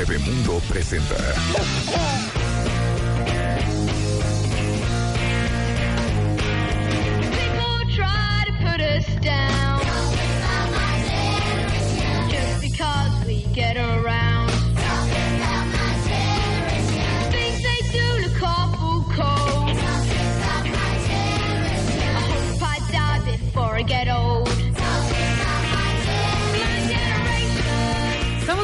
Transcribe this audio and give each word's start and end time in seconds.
Bebemundo 0.00 0.62
presenta. 0.66 1.14
People 7.36 7.94
try 7.94 8.44
to 8.46 8.52
put 8.64 8.80
us 8.80 9.04
down. 9.20 9.80
Just 12.30 12.62
because 12.62 13.26
we 13.26 13.42
get 13.52 13.76
around. 13.76 14.19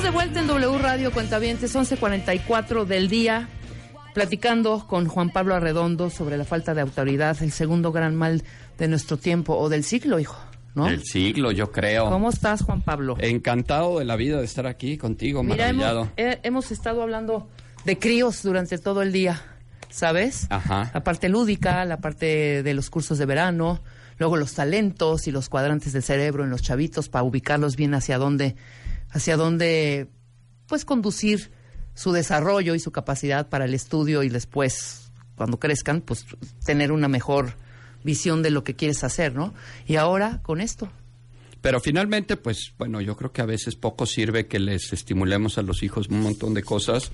De 0.07 0.13
vuelta 0.13 0.39
en 0.39 0.47
W 0.47 0.79
Radio 0.79 1.11
Cuentavientes, 1.11 1.75
11.44 1.75 2.85
del 2.85 3.09
día, 3.09 3.49
platicando 4.15 4.87
con 4.87 5.09
Juan 5.09 5.31
Pablo 5.31 5.57
Arredondo 5.57 6.11
sobre 6.11 6.37
la 6.37 6.45
falta 6.45 6.75
de 6.75 6.81
autoridad, 6.81 7.37
el 7.43 7.51
segundo 7.51 7.91
gran 7.91 8.15
mal 8.15 8.45
de 8.79 8.87
nuestro 8.87 9.17
tiempo 9.17 9.57
o 9.57 9.69
del 9.69 9.83
siglo, 9.83 10.21
hijo, 10.21 10.39
¿no? 10.77 10.87
El 10.87 11.03
siglo, 11.03 11.51
yo 11.51 11.73
creo. 11.73 12.09
¿Cómo 12.09 12.31
estás, 12.31 12.63
Juan 12.63 12.83
Pablo? 12.83 13.17
Encantado 13.19 13.99
de 13.99 14.05
la 14.05 14.15
vida 14.15 14.39
de 14.39 14.45
estar 14.45 14.69
aquí 14.69 14.97
contigo, 14.97 15.43
Mira, 15.43 15.69
hemos, 15.69 15.83
maravillado. 15.83 16.13
eh, 16.17 16.39
hemos 16.45 16.71
estado 16.71 17.03
hablando 17.03 17.49
de 17.85 17.99
críos 17.99 18.45
durante 18.45 18.79
todo 18.79 19.03
el 19.03 19.11
día, 19.11 19.43
¿sabes? 19.91 20.47
Ajá. 20.51 20.89
La 20.95 21.03
parte 21.03 21.29
lúdica, 21.29 21.85
la 21.85 21.97
parte 21.97 22.63
de 22.63 22.75
los 22.75 22.91
cursos 22.91 23.19
de 23.19 23.27
verano, 23.27 23.81
luego 24.19 24.37
los 24.37 24.55
talentos 24.55 25.27
y 25.27 25.33
los 25.33 25.49
cuadrantes 25.49 25.93
del 25.93 26.05
cerebro 26.05 26.45
en 26.45 26.51
los 26.51 26.63
chavitos 26.63 27.09
para 27.09 27.25
ubicarlos 27.25 27.75
bien 27.75 27.93
hacia 27.95 28.19
dónde, 28.19 28.55
hacia 29.11 29.37
dónde, 29.37 30.09
pues 30.67 30.85
conducir 30.85 31.51
su 31.95 32.13
desarrollo 32.13 32.75
y 32.75 32.81
su 32.81 32.93
capacidad 32.93 33.49
para 33.49 33.65
el 33.65 33.75
estudio 33.75 34.23
y 34.23 34.29
después, 34.29 35.11
cuando 35.37 35.59
crezcan, 35.59 36.01
pues 36.03 36.27
tener 36.65 36.93
una 36.93 37.09
mejor 37.09 37.55
visión 38.05 38.43
de 38.43 38.51
lo 38.51 38.65
que 38.65 38.75
quieres 38.75 39.03
hacer, 39.05 39.35
¿no? 39.35 39.55
Y 39.87 39.97
ahora 39.97 40.41
con 40.43 40.61
esto. 40.61 40.91
Pero 41.61 41.81
finalmente, 41.81 42.37
pues 42.37 42.73
bueno, 42.79 43.01
yo 43.01 43.17
creo 43.17 43.33
que 43.33 43.43
a 43.43 43.47
veces 43.47 43.75
poco 43.75 44.07
sirve 44.07 44.47
que 44.47 44.61
les 44.61 44.93
estimulemos 44.93 45.59
a 45.59 45.63
los 45.63 45.83
hijos 45.83 46.09
un 46.09 46.21
montón 46.21 46.55
de 46.55 46.63
cosas. 46.63 47.11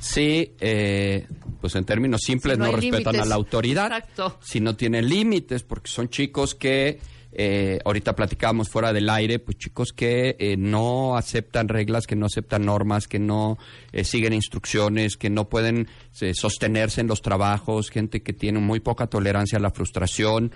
Si, 0.00 0.52
eh, 0.60 1.26
pues 1.60 1.74
en 1.76 1.86
términos 1.86 2.20
simples, 2.22 2.56
Si 2.56 2.60
no 2.60 2.72
respetan 2.72 2.98
límites. 2.98 3.20
a 3.22 3.24
la 3.24 3.34
autoridad. 3.36 3.86
Exacto. 3.86 4.38
Si 4.42 4.60
no 4.60 4.76
tienen 4.76 5.08
límites, 5.08 5.62
porque 5.62 5.90
son 5.90 6.10
chicos 6.10 6.54
que, 6.54 7.00
eh, 7.36 7.78
ahorita 7.84 8.14
platicábamos 8.14 8.68
fuera 8.68 8.92
del 8.92 9.10
aire, 9.10 9.38
pues 9.38 9.58
chicos 9.58 9.92
que 9.92 10.36
eh, 10.38 10.56
no 10.56 11.16
aceptan 11.16 11.68
reglas, 11.68 12.06
que 12.06 12.16
no 12.16 12.26
aceptan 12.26 12.64
normas, 12.64 13.08
que 13.08 13.18
no 13.18 13.58
eh, 13.92 14.04
siguen 14.04 14.32
instrucciones, 14.32 15.16
que 15.16 15.30
no 15.30 15.48
pueden 15.48 15.88
eh, 16.20 16.34
sostenerse 16.34 17.00
en 17.00 17.08
los 17.08 17.22
trabajos, 17.22 17.90
gente 17.90 18.22
que 18.22 18.32
tiene 18.32 18.60
muy 18.60 18.80
poca 18.80 19.06
tolerancia 19.06 19.58
a 19.58 19.62
la 19.62 19.70
frustración. 19.70 20.52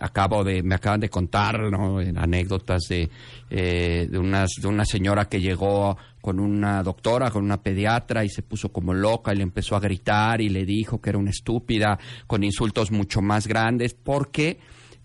Acabo 0.00 0.44
de, 0.44 0.62
me 0.62 0.74
acaban 0.74 1.00
de 1.00 1.08
contar 1.08 1.58
¿no? 1.70 2.00
anécdotas 2.00 2.82
de, 2.90 3.08
de, 3.48 4.18
unas, 4.18 4.50
de 4.60 4.68
una 4.68 4.84
señora 4.84 5.24
que 5.24 5.40
llegó 5.40 5.96
con 6.20 6.38
una 6.38 6.82
doctora, 6.82 7.30
con 7.30 7.42
una 7.42 7.62
pediatra 7.62 8.26
y 8.26 8.28
se 8.28 8.42
puso 8.42 8.70
como 8.70 8.92
loca 8.92 9.32
y 9.32 9.36
le 9.36 9.42
empezó 9.42 9.74
a 9.74 9.80
gritar 9.80 10.42
y 10.42 10.50
le 10.50 10.66
dijo 10.66 11.00
que 11.00 11.08
era 11.08 11.18
una 11.18 11.30
estúpida, 11.30 11.98
con 12.26 12.44
insultos 12.44 12.90
mucho 12.90 13.22
más 13.22 13.46
grandes, 13.46 13.94
porque 13.94 14.58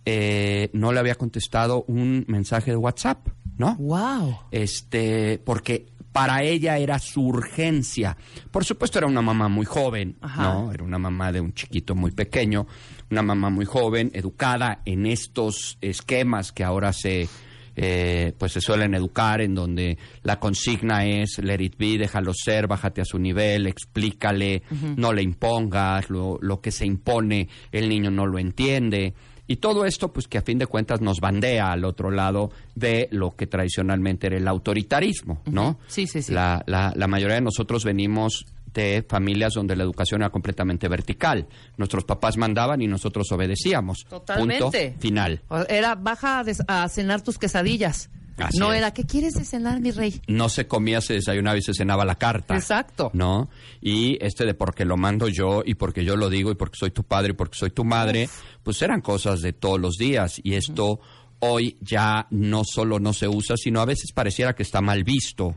eh, 0.06 0.70
no 0.74 0.92
le 0.92 1.00
había 1.00 1.16
contestado 1.16 1.84
un 1.88 2.26
mensaje 2.28 2.72
de 2.72 2.78
WhatsApp, 2.78 3.28
¿no? 3.58 3.76
¡Wow! 3.76 4.38
este, 4.52 5.40
porque 5.44 5.88
para 6.12 6.44
ella 6.44 6.78
era 6.78 6.98
su 6.98 7.24
urgencia. 7.24 8.16
Por 8.50 8.64
supuesto 8.64 9.00
era 9.00 9.08
una 9.08 9.22
mamá 9.22 9.50
muy 9.50 9.66
joven, 9.66 10.16
Ajá. 10.22 10.44
¿no? 10.44 10.72
Era 10.72 10.84
una 10.84 10.98
mamá 10.98 11.34
de 11.34 11.42
un 11.42 11.54
chiquito 11.54 11.94
muy 11.94 12.12
pequeño, 12.12 12.68
una 13.12 13.22
mamá 13.22 13.50
muy 13.50 13.66
joven, 13.66 14.12
educada 14.14 14.82
en 14.86 15.08
estos 15.08 15.78
esquemas 15.82 16.54
que 16.54 16.64
ahora 16.64 16.94
se 16.94 17.28
eh, 17.76 18.32
pues 18.38 18.54
se 18.54 18.62
suelen 18.62 18.94
educar 18.96 19.42
en 19.42 19.54
donde 19.54 19.98
la 20.24 20.40
consigna 20.40 21.06
es 21.06 21.40
let 21.40 21.62
it 21.62 21.78
be, 21.78 21.98
déjalo 21.98 22.34
ser, 22.34 22.68
bájate 22.68 23.02
a 23.02 23.06
su 23.06 23.20
nivel, 23.20 23.68
explícale, 23.68 24.64
no 24.96 25.12
le 25.12 25.22
impongas, 25.22 26.10
lo, 26.10 26.38
lo 26.42 26.62
que 26.62 26.72
se 26.72 26.86
impone 26.86 27.50
el 27.74 27.90
niño 27.90 28.10
no 28.12 28.26
lo 28.26 28.40
entiende. 28.40 29.14
Y 29.48 29.58
todo 29.58 29.86
esto, 29.86 30.12
pues 30.12 30.28
que 30.28 30.38
a 30.38 30.42
fin 30.42 30.58
de 30.58 30.66
cuentas 30.68 31.02
nos 31.02 31.20
bandea 31.20 31.72
al 31.72 31.86
otro 31.86 32.10
lado 32.12 32.52
de 32.74 33.08
lo 33.12 33.36
que 33.36 33.46
tradicionalmente 33.48 34.28
era 34.28 34.38
el 34.38 34.48
autoritarismo, 34.48 35.42
¿no? 35.46 35.80
Sí, 35.88 36.08
sí, 36.08 36.22
sí. 36.22 36.34
La, 36.34 36.64
la, 36.66 36.92
la 36.96 37.08
mayoría 37.08 37.36
de 37.36 37.42
nosotros 37.42 37.84
venimos 37.84 38.46
de 38.74 39.06
familias 39.08 39.54
donde 39.54 39.76
la 39.76 39.84
educación 39.84 40.22
era 40.22 40.30
completamente 40.32 40.88
vertical. 40.90 41.48
Nuestros 41.78 42.04
papás 42.04 42.36
mandaban 42.38 42.82
y 42.82 42.88
nosotros 42.88 43.32
obedecíamos. 43.32 44.06
Totalmente. 44.10 44.60
Punto 44.92 45.00
final. 45.00 45.42
Era 45.70 45.96
baja 45.96 46.40
a, 46.40 46.44
des- 46.44 46.64
a 46.68 46.90
cenar 46.90 47.22
tus 47.22 47.38
quesadillas. 47.38 48.10
Así 48.38 48.58
no 48.58 48.74
es. 48.74 48.80
era, 48.80 48.94
¿qué 48.94 49.06
quieres 49.06 49.34
de 49.34 49.46
cenar, 49.46 49.80
mi 49.80 49.92
rey? 49.92 50.22
No 50.28 50.50
se 50.50 50.68
comía, 50.68 51.02
se 51.02 51.14
desayunaba 51.14 51.58
y 51.58 51.62
se 51.62 51.74
cenaba 51.74 52.06
la 52.06 52.16
carta. 52.16 52.56
Exacto. 52.56 53.12
¿No? 53.14 53.50
Y 53.82 54.18
este 54.24 54.46
de 54.46 54.54
porque 54.54 54.86
lo 54.86 54.98
mando 54.98 55.28
yo 55.28 55.64
y 55.66 55.76
porque 55.76 56.04
yo 56.04 56.16
lo 56.16 56.30
digo 56.30 56.52
y 56.52 56.56
porque 56.56 56.78
soy 56.78 56.92
tu 56.92 57.04
padre 57.04 57.32
y 57.32 57.36
porque 57.36 57.58
soy 57.58 57.70
tu 57.70 57.86
madre, 57.86 58.30
pues 58.64 58.82
eran 58.82 59.02
cosas 59.02 59.42
de 59.42 59.54
todos 59.54 59.80
los 59.80 59.96
días. 59.96 60.40
Y 60.44 60.56
esto 60.56 61.00
hoy 61.40 61.78
ya 61.82 62.28
no 62.32 62.64
solo 62.64 63.00
no 63.00 63.14
se 63.14 63.28
usa, 63.28 63.56
sino 63.58 63.82
a 63.82 63.86
veces 63.86 64.12
pareciera 64.12 64.54
que 64.54 64.64
está 64.64 64.82
mal 64.82 65.04
visto. 65.04 65.56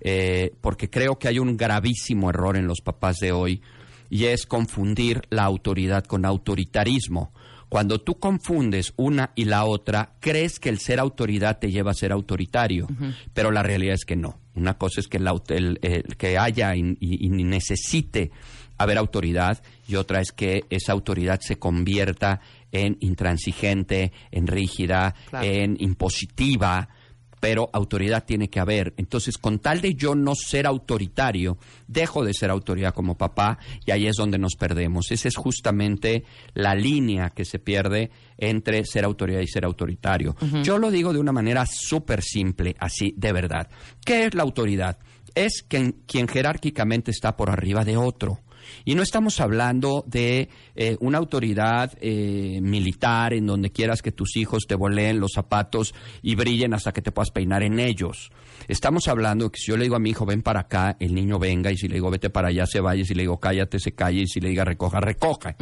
Eh, 0.00 0.52
porque 0.60 0.88
creo 0.90 1.18
que 1.18 1.28
hay 1.28 1.38
un 1.38 1.56
gravísimo 1.56 2.30
error 2.30 2.56
en 2.56 2.66
los 2.66 2.80
papás 2.80 3.18
de 3.18 3.32
hoy 3.32 3.62
y 4.08 4.24
es 4.26 4.46
confundir 4.46 5.22
la 5.30 5.44
autoridad 5.44 6.04
con 6.04 6.24
autoritarismo. 6.24 7.32
Cuando 7.68 8.00
tú 8.00 8.18
confundes 8.18 8.92
una 8.96 9.32
y 9.34 9.44
la 9.44 9.64
otra, 9.64 10.12
crees 10.20 10.60
que 10.60 10.68
el 10.68 10.78
ser 10.78 11.00
autoridad 11.00 11.58
te 11.58 11.70
lleva 11.70 11.90
a 11.90 11.94
ser 11.94 12.12
autoritario, 12.12 12.86
pero 13.34 13.50
la 13.50 13.62
realidad 13.62 13.94
es 13.94 14.04
que 14.04 14.14
no. 14.16 14.38
Una 14.54 14.74
cosa 14.78 15.00
es 15.00 15.08
que, 15.08 15.18
el, 15.18 15.78
el 15.82 16.16
que 16.16 16.38
haya 16.38 16.74
y, 16.76 16.96
y- 17.00 17.26
y 17.26 17.28
necesite 17.28 18.30
haber 18.78 18.98
autoridad 18.98 19.62
y 19.88 19.96
otra 19.96 20.20
es 20.20 20.32
que 20.32 20.64
esa 20.70 20.92
autoridad 20.92 21.40
se 21.40 21.56
convierta 21.58 22.40
en 22.72 22.98
intransigente, 23.00 24.12
en 24.30 24.46
rígida, 24.46 25.14
Claro. 25.30 25.46
en 25.46 25.76
impositiva 25.80 26.88
pero 27.46 27.70
autoridad 27.72 28.24
tiene 28.24 28.50
que 28.50 28.58
haber. 28.58 28.92
Entonces, 28.96 29.38
con 29.38 29.60
tal 29.60 29.80
de 29.80 29.94
yo 29.94 30.16
no 30.16 30.34
ser 30.34 30.66
autoritario, 30.66 31.58
dejo 31.86 32.24
de 32.24 32.34
ser 32.34 32.50
autoridad 32.50 32.92
como 32.92 33.16
papá 33.16 33.60
y 33.86 33.92
ahí 33.92 34.08
es 34.08 34.16
donde 34.16 34.36
nos 34.36 34.56
perdemos. 34.56 35.12
Esa 35.12 35.28
es 35.28 35.36
justamente 35.36 36.24
la 36.54 36.74
línea 36.74 37.30
que 37.30 37.44
se 37.44 37.60
pierde 37.60 38.10
entre 38.36 38.84
ser 38.84 39.04
autoridad 39.04 39.38
y 39.38 39.46
ser 39.46 39.64
autoritario. 39.64 40.34
Yo 40.64 40.76
lo 40.78 40.90
digo 40.90 41.12
de 41.12 41.20
una 41.20 41.30
manera 41.30 41.64
súper 41.70 42.20
simple, 42.20 42.74
así 42.80 43.14
de 43.16 43.30
verdad. 43.30 43.68
¿Qué 44.04 44.24
es 44.24 44.34
la 44.34 44.42
autoridad? 44.42 44.98
Es 45.36 45.62
quien, 45.62 46.02
quien 46.04 46.26
jerárquicamente 46.26 47.12
está 47.12 47.36
por 47.36 47.48
arriba 47.48 47.84
de 47.84 47.96
otro. 47.96 48.40
Y 48.84 48.94
no 48.94 49.02
estamos 49.02 49.40
hablando 49.40 50.04
de 50.06 50.48
eh, 50.74 50.96
una 51.00 51.18
autoridad 51.18 51.92
eh, 52.00 52.60
militar 52.62 53.32
en 53.32 53.46
donde 53.46 53.70
quieras 53.70 54.02
que 54.02 54.12
tus 54.12 54.36
hijos 54.36 54.66
te 54.66 54.74
voleen 54.74 55.20
los 55.20 55.32
zapatos 55.34 55.94
y 56.22 56.34
brillen 56.34 56.74
hasta 56.74 56.92
que 56.92 57.02
te 57.02 57.12
puedas 57.12 57.30
peinar 57.30 57.62
en 57.62 57.80
ellos. 57.80 58.30
Estamos 58.68 59.08
hablando 59.08 59.50
que 59.50 59.58
si 59.58 59.70
yo 59.70 59.76
le 59.76 59.84
digo 59.84 59.96
a 59.96 60.00
mi 60.00 60.10
hijo 60.10 60.26
ven 60.26 60.42
para 60.42 60.60
acá, 60.60 60.96
el 60.98 61.14
niño 61.14 61.38
venga 61.38 61.70
y 61.70 61.76
si 61.76 61.88
le 61.88 61.94
digo 61.94 62.10
vete 62.10 62.30
para 62.30 62.48
allá 62.48 62.66
se 62.66 62.80
vaya, 62.80 63.02
y 63.02 63.04
si 63.04 63.14
le 63.14 63.22
digo 63.22 63.38
cállate 63.38 63.78
se 63.78 63.92
calle 63.92 64.22
y 64.22 64.26
si 64.26 64.40
le 64.40 64.48
diga 64.48 64.64
recoja, 64.64 65.00
recoja. 65.00 65.56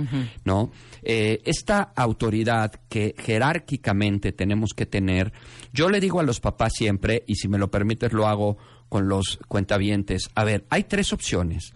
¿No? 0.45 0.71
Eh, 1.03 1.43
esta 1.45 1.83
autoridad 1.83 2.73
que 2.89 3.15
jerárquicamente 3.19 4.33
tenemos 4.33 4.71
que 4.75 4.87
tener, 4.87 5.33
yo 5.73 5.91
le 5.91 6.01
digo 6.01 6.21
a 6.21 6.23
los 6.23 6.41
papás 6.41 6.73
siempre, 6.75 7.25
y 7.27 7.37
si 7.37 7.49
me 7.49 7.59
lo 7.59 7.71
permites 7.71 8.13
lo 8.13 8.27
hago 8.27 8.57
con 8.89 9.09
los 9.09 9.39
cuentavientes, 9.49 10.31
a 10.35 10.45
ver, 10.45 10.65
hay 10.71 10.85
tres 10.85 11.13
opciones 11.13 11.73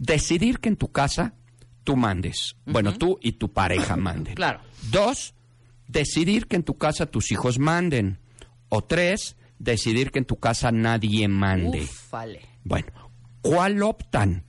decidir 0.00 0.58
que 0.58 0.68
en 0.70 0.76
tu 0.76 0.90
casa 0.90 1.34
tú 1.84 1.94
mandes. 1.96 2.56
Bueno, 2.66 2.96
tú 2.96 3.18
y 3.22 3.32
tu 3.32 3.52
pareja 3.52 3.94
manden. 3.96 4.34
Claro. 4.34 4.60
Dos, 4.90 5.34
decidir 5.86 6.46
que 6.48 6.56
en 6.56 6.64
tu 6.64 6.76
casa 6.76 7.06
tus 7.06 7.30
hijos 7.30 7.58
manden. 7.60 8.18
O 8.70 8.82
tres, 8.82 9.36
decidir 9.58 10.10
que 10.10 10.18
en 10.18 10.24
tu 10.24 10.36
casa 10.36 10.72
nadie 10.72 11.28
mande. 11.28 11.82
Uf. 11.82 11.90
Ufale. 12.06 12.40
Bueno, 12.64 12.88
¿cuál 13.42 13.82
optan? 13.82 14.44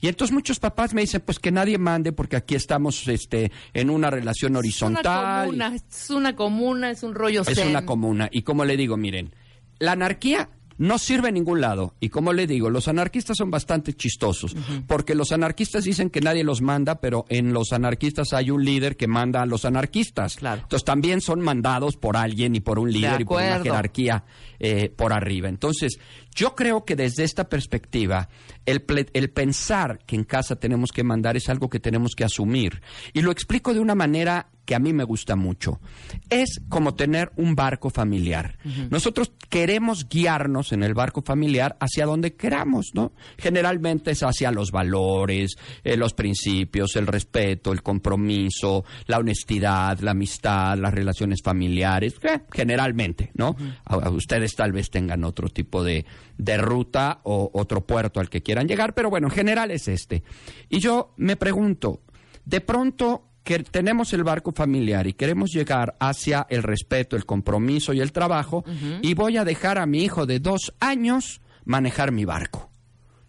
Y 0.00 0.06
entonces 0.08 0.32
muchos 0.32 0.60
papás 0.60 0.94
me 0.94 1.00
dicen, 1.00 1.20
pues 1.24 1.38
que 1.40 1.50
nadie 1.50 1.76
mande 1.76 2.12
porque 2.12 2.36
aquí 2.36 2.54
estamos 2.54 3.08
este, 3.08 3.50
en 3.74 3.90
una 3.90 4.10
relación 4.10 4.50
Es 4.50 4.50
una 4.50 4.58
horizontal. 4.60 5.46
comuna, 5.46 5.74
es 5.74 6.10
una 6.10 6.36
comuna, 6.36 6.90
es 6.90 7.02
un 7.02 7.14
rollo 7.14 7.42
Es 7.42 7.56
zen. 7.58 7.68
una 7.68 7.84
comuna. 7.84 8.28
Y 8.30 8.42
como 8.42 8.64
le 8.64 8.76
digo, 8.76 8.96
miren, 8.96 9.34
la 9.80 9.92
anarquía 9.92 10.50
no 10.78 10.98
sirve 10.98 11.28
en 11.28 11.34
ningún 11.34 11.60
lado. 11.60 11.94
Y 12.00 12.08
como 12.08 12.32
le 12.32 12.46
digo, 12.46 12.70
los 12.70 12.88
anarquistas 12.88 13.36
son 13.36 13.50
bastante 13.50 13.92
chistosos. 13.94 14.56
Porque 14.86 15.14
los 15.14 15.32
anarquistas 15.32 15.84
dicen 15.84 16.08
que 16.10 16.20
nadie 16.20 16.44
los 16.44 16.62
manda, 16.62 17.00
pero 17.00 17.26
en 17.28 17.52
los 17.52 17.72
anarquistas 17.72 18.32
hay 18.32 18.50
un 18.50 18.64
líder 18.64 18.96
que 18.96 19.06
manda 19.08 19.42
a 19.42 19.46
los 19.46 19.64
anarquistas. 19.64 20.36
Claro. 20.36 20.62
Entonces 20.62 20.84
también 20.84 21.20
son 21.20 21.40
mandados 21.40 21.96
por 21.96 22.16
alguien 22.16 22.54
y 22.54 22.60
por 22.60 22.78
un 22.78 22.90
líder 22.92 23.20
y 23.20 23.24
por 23.24 23.42
una 23.42 23.60
jerarquía 23.60 24.24
eh, 24.58 24.88
por 24.96 25.12
arriba. 25.12 25.48
Entonces, 25.48 25.98
yo 26.34 26.54
creo 26.54 26.84
que 26.84 26.96
desde 26.96 27.24
esta 27.24 27.48
perspectiva, 27.48 28.28
el, 28.64 28.86
ple- 28.86 29.10
el 29.12 29.30
pensar 29.30 29.98
que 30.06 30.16
en 30.16 30.24
casa 30.24 30.56
tenemos 30.56 30.92
que 30.92 31.02
mandar 31.02 31.36
es 31.36 31.48
algo 31.48 31.68
que 31.68 31.80
tenemos 31.80 32.14
que 32.14 32.24
asumir. 32.24 32.80
Y 33.12 33.22
lo 33.22 33.30
explico 33.32 33.74
de 33.74 33.80
una 33.80 33.94
manera 33.94 34.48
que 34.68 34.74
a 34.74 34.78
mí 34.78 34.92
me 34.92 35.04
gusta 35.04 35.34
mucho. 35.34 35.80
Es 36.28 36.60
como 36.68 36.94
tener 36.94 37.32
un 37.36 37.54
barco 37.54 37.88
familiar. 37.88 38.58
Nosotros 38.90 39.32
queremos 39.48 40.10
guiarnos 40.10 40.72
en 40.72 40.82
el 40.82 40.92
barco 40.92 41.22
familiar 41.22 41.78
hacia 41.80 42.04
donde 42.04 42.34
queramos, 42.36 42.90
¿no? 42.92 43.12
Generalmente 43.38 44.10
es 44.10 44.22
hacia 44.22 44.50
los 44.52 44.70
valores, 44.70 45.56
eh, 45.84 45.96
los 45.96 46.12
principios, 46.12 46.96
el 46.96 47.06
respeto, 47.06 47.72
el 47.72 47.82
compromiso, 47.82 48.84
la 49.06 49.16
honestidad, 49.16 50.00
la 50.00 50.10
amistad, 50.10 50.76
las 50.76 50.92
relaciones 50.92 51.40
familiares, 51.42 52.16
eh, 52.22 52.40
generalmente, 52.52 53.30
¿no? 53.32 53.56
A- 53.86 53.94
a 53.94 54.10
ustedes 54.10 54.54
tal 54.54 54.72
vez 54.72 54.90
tengan 54.90 55.24
otro 55.24 55.48
tipo 55.48 55.82
de, 55.82 56.04
de 56.36 56.58
ruta 56.58 57.20
o 57.22 57.50
otro 57.54 57.86
puerto 57.86 58.20
al 58.20 58.28
que 58.28 58.42
quieran 58.42 58.68
llegar, 58.68 58.92
pero 58.92 59.08
bueno, 59.08 59.28
en 59.28 59.32
general 59.32 59.70
es 59.70 59.88
este. 59.88 60.24
Y 60.68 60.78
yo 60.80 61.14
me 61.16 61.36
pregunto, 61.36 62.02
de 62.44 62.60
pronto 62.60 63.24
que 63.48 63.60
tenemos 63.60 64.12
el 64.12 64.24
barco 64.24 64.52
familiar 64.52 65.06
y 65.06 65.14
queremos 65.14 65.50
llegar 65.50 65.96
hacia 66.00 66.46
el 66.50 66.62
respeto, 66.62 67.16
el 67.16 67.24
compromiso 67.24 67.94
y 67.94 68.00
el 68.00 68.12
trabajo, 68.12 68.62
y 69.00 69.14
voy 69.14 69.38
a 69.38 69.44
dejar 69.46 69.78
a 69.78 69.86
mi 69.86 70.02
hijo 70.04 70.26
de 70.26 70.38
dos 70.38 70.74
años 70.80 71.40
manejar 71.64 72.12
mi 72.12 72.26
barco. 72.26 72.68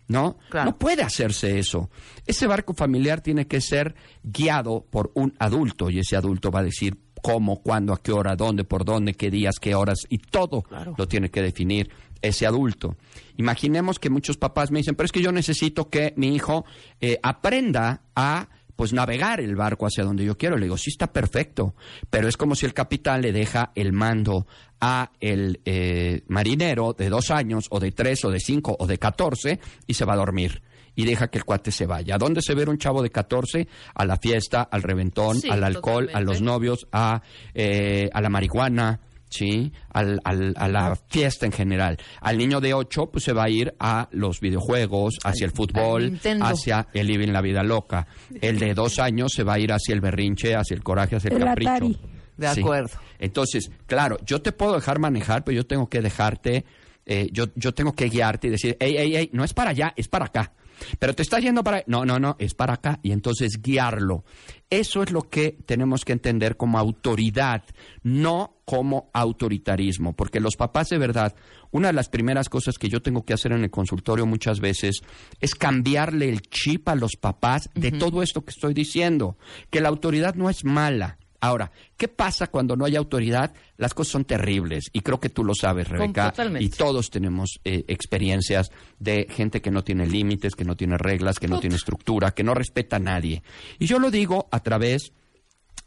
¿No? 0.09 0.37
Claro. 0.49 0.71
No 0.71 0.77
puede 0.77 1.03
hacerse 1.03 1.57
eso. 1.57 1.89
Ese 2.25 2.47
barco 2.47 2.73
familiar 2.73 3.21
tiene 3.21 3.47
que 3.47 3.61
ser 3.61 3.95
guiado 4.23 4.83
por 4.89 5.11
un 5.13 5.33
adulto 5.39 5.89
y 5.89 5.99
ese 5.99 6.17
adulto 6.17 6.51
va 6.51 6.59
a 6.59 6.63
decir 6.63 6.97
cómo, 7.21 7.61
cuándo, 7.61 7.93
a 7.93 8.01
qué 8.01 8.11
hora, 8.11 8.35
dónde, 8.35 8.65
por 8.65 8.83
dónde, 8.83 9.13
qué 9.13 9.29
días, 9.31 9.55
qué 9.61 9.73
horas 9.73 9.99
y 10.09 10.17
todo 10.17 10.63
Claro. 10.63 10.95
lo 10.97 11.07
tiene 11.07 11.29
que 11.29 11.41
definir 11.41 11.91
ese 12.21 12.45
adulto. 12.45 12.97
Imaginemos 13.37 13.99
que 13.99 14.09
muchos 14.09 14.35
papás 14.35 14.69
me 14.71 14.79
dicen, 14.79 14.95
pero 14.95 15.05
es 15.05 15.13
que 15.13 15.21
yo 15.21 15.31
necesito 15.31 15.89
que 15.89 16.13
mi 16.17 16.35
hijo 16.35 16.65
eh, 16.99 17.19
aprenda 17.23 18.01
a 18.15 18.49
pues 18.79 18.93
navegar 18.93 19.41
el 19.41 19.57
barco 19.57 19.87
hacia 19.87 20.05
donde 20.05 20.23
yo 20.23 20.37
quiero. 20.37 20.55
Le 20.55 20.67
digo, 20.67 20.77
sí 20.77 20.89
está 20.89 21.11
perfecto, 21.11 21.75
pero 22.09 22.29
es 22.29 22.37
como 22.37 22.55
si 22.55 22.65
el 22.65 22.73
capitán 22.73 23.21
le 23.21 23.33
deja 23.33 23.73
el 23.75 23.91
mando 23.91 24.47
a 24.79 25.11
el 25.19 25.59
eh, 25.65 26.23
marinero 26.29 26.95
de 26.97 27.09
dos 27.09 27.29
años, 27.29 27.65
o 27.71 27.81
de 27.81 27.91
tres, 27.91 28.23
o 28.23 28.31
de 28.31 28.39
cinco, 28.39 28.77
o 28.79 28.87
de 28.87 28.97
catorce, 28.97 29.59
y 29.85 29.95
se 29.95 30.05
va 30.05 30.13
a 30.13 30.15
dormir. 30.15 30.61
Y 30.95 31.03
deja 31.03 31.27
que 31.27 31.39
el 31.39 31.43
cuate 31.43 31.73
se 31.73 31.87
vaya. 31.87 32.15
¿A 32.15 32.17
dónde 32.17 32.41
se 32.41 32.55
ve 32.55 32.63
un 32.69 32.77
chavo 32.77 33.03
de 33.03 33.09
14? 33.09 33.67
A 33.95 34.05
la 34.05 34.15
fiesta, 34.15 34.61
al 34.61 34.81
reventón, 34.81 35.41
Sí, 35.41 35.49
al 35.49 35.65
alcohol, 35.65 36.09
a 36.13 36.21
los 36.21 36.41
novios, 36.41 36.87
a, 36.93 37.21
eh, 37.53 38.09
a 38.13 38.21
la 38.21 38.29
marihuana, 38.29 39.01
¿sí? 39.29 39.71
Al, 39.93 40.19
al- 40.23 40.53
a 40.57 40.67
la 40.67 40.95
fiesta 41.07 41.45
en 41.45 41.51
general. 41.51 41.97
Al 42.21 42.37
niño 42.37 42.59
de 42.59 42.73
8, 42.73 43.07
pues 43.11 43.23
se 43.23 43.33
va 43.33 43.45
a 43.45 43.49
ir 43.49 43.73
a 43.79 44.09
los 44.11 44.39
videojuegos, 44.39 45.19
hacia 45.23 45.45
el 45.45 45.51
fútbol, 45.51 46.19
hacia 46.41 46.87
el 46.93 47.07
living 47.07 47.29
la 47.31 47.41
vida 47.41 47.63
loca. 47.63 48.07
El 48.41 48.59
de 48.59 48.73
dos 48.73 48.99
años 48.99 49.31
se 49.33 49.43
va 49.43 49.53
a 49.53 49.59
ir 49.59 49.71
hacia 49.71 49.93
el 49.93 50.01
berrinche, 50.01 50.55
hacia 50.55 50.75
el 50.75 50.83
coraje, 50.83 51.15
hacia 51.15 51.29
el, 51.29 51.37
El 51.37 51.43
capricho. 51.45 51.71
Atari. 51.71 51.99
De 52.37 52.47
Sí. 52.53 52.61
acuerdo. 52.61 52.91
Entonces, 53.19 53.69
claro, 53.85 54.17
yo 54.25 54.41
te 54.41 54.51
puedo 54.53 54.73
dejar 54.75 54.97
manejar, 54.99 55.43
pero 55.43 55.57
yo 55.57 55.65
tengo 55.67 55.89
que 55.89 56.01
dejarte, 56.01 56.63
eh, 57.05 57.27
yo, 57.33 57.45
yo 57.55 57.73
tengo 57.73 57.93
que 57.93 58.05
guiarte 58.07 58.47
y 58.47 58.51
decir, 58.51 58.77
hey, 58.79 58.95
hey, 58.97 59.11
hey, 59.13 59.29
no 59.33 59.43
es 59.43 59.53
para 59.53 59.71
allá, 59.71 59.93
es 59.97 60.07
para 60.07 60.25
acá. 60.27 60.53
Pero 60.97 61.13
te 61.13 61.23
está 61.23 61.39
yendo 61.39 61.61
para... 61.61 61.83
No, 61.87 62.05
no, 62.05 62.17
no, 62.19 62.37
es 62.39 62.53
para 62.53 62.75
acá. 62.75 62.99
Y 63.03 63.11
entonces 63.11 63.61
guiarlo. 63.61 64.23
Eso 64.71 65.01
es 65.01 65.11
lo 65.11 65.23
que 65.23 65.57
tenemos 65.65 66.05
que 66.05 66.13
entender 66.13 66.55
como 66.55 66.77
autoridad, 66.77 67.63
no 68.03 68.57
como 68.65 69.09
autoritarismo. 69.13 70.13
Porque 70.13 70.39
los 70.39 70.55
papás 70.55 70.89
de 70.89 70.99
verdad, 70.99 71.35
una 71.71 71.87
de 71.87 71.93
las 71.93 72.09
primeras 72.09 72.49
cosas 72.49 72.77
que 72.77 72.89
yo 72.89 73.01
tengo 73.01 73.25
que 73.25 73.33
hacer 73.33 73.51
en 73.51 73.63
el 73.63 73.71
consultorio 73.71 74.25
muchas 74.25 74.59
veces 74.59 75.01
es 75.39 75.55
cambiarle 75.55 76.29
el 76.29 76.41
chip 76.41 76.87
a 76.87 76.95
los 76.95 77.15
papás 77.15 77.69
de 77.73 77.91
todo 77.91 78.21
esto 78.21 78.45
que 78.45 78.51
estoy 78.51 78.73
diciendo. 78.73 79.37
Que 79.69 79.81
la 79.81 79.89
autoridad 79.89 80.35
no 80.35 80.49
es 80.49 80.63
mala. 80.63 81.18
Ahora, 81.41 81.71
¿qué 81.95 82.07
pasa 82.07 82.47
cuando 82.47 82.75
no 82.75 82.85
hay 82.85 82.95
autoridad? 82.95 83.53
Las 83.77 83.93
cosas 83.93 84.11
son 84.11 84.25
terribles 84.25 84.89
y 84.91 85.01
creo 85.01 85.19
que 85.19 85.29
tú 85.29 85.43
lo 85.43 85.53
sabes, 85.55 85.87
Rebeca. 85.87 86.31
totalmente. 86.31 86.65
Y 86.65 86.69
todos 86.69 87.09
tenemos 87.09 87.59
eh, 87.63 87.85
experiencias 87.87 88.71
de 88.99 89.27
gente 89.29 89.61
que 89.61 89.71
no 89.71 89.83
tiene 89.83 90.05
límites, 90.05 90.55
que 90.55 90.65
no 90.65 90.75
tiene 90.75 90.97
reglas, 90.97 91.39
que 91.39 91.47
no 91.47 91.59
tiene 91.59 91.77
estructura, 91.77 92.31
que 92.31 92.43
no 92.43 92.53
respeta 92.53 92.97
a 92.97 92.99
nadie. 92.99 93.41
Y 93.77 93.85
yo 93.85 93.99
lo 93.99 94.11
digo 94.11 94.49
a 94.51 94.59
través 94.61 95.13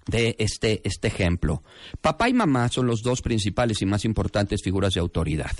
de 0.07 0.37
este, 0.39 0.81
este 0.85 1.09
ejemplo. 1.09 1.63
Papá 2.01 2.29
y 2.29 2.35
mamá 2.35 2.69
son 2.69 2.87
los 2.87 3.03
dos 3.03 3.23
principales 3.23 3.83
y 3.83 3.87
más 3.87 4.05
importantes 4.05 4.63
figuras 4.63 4.95
de 4.95 5.01
autoridad. 5.01 5.53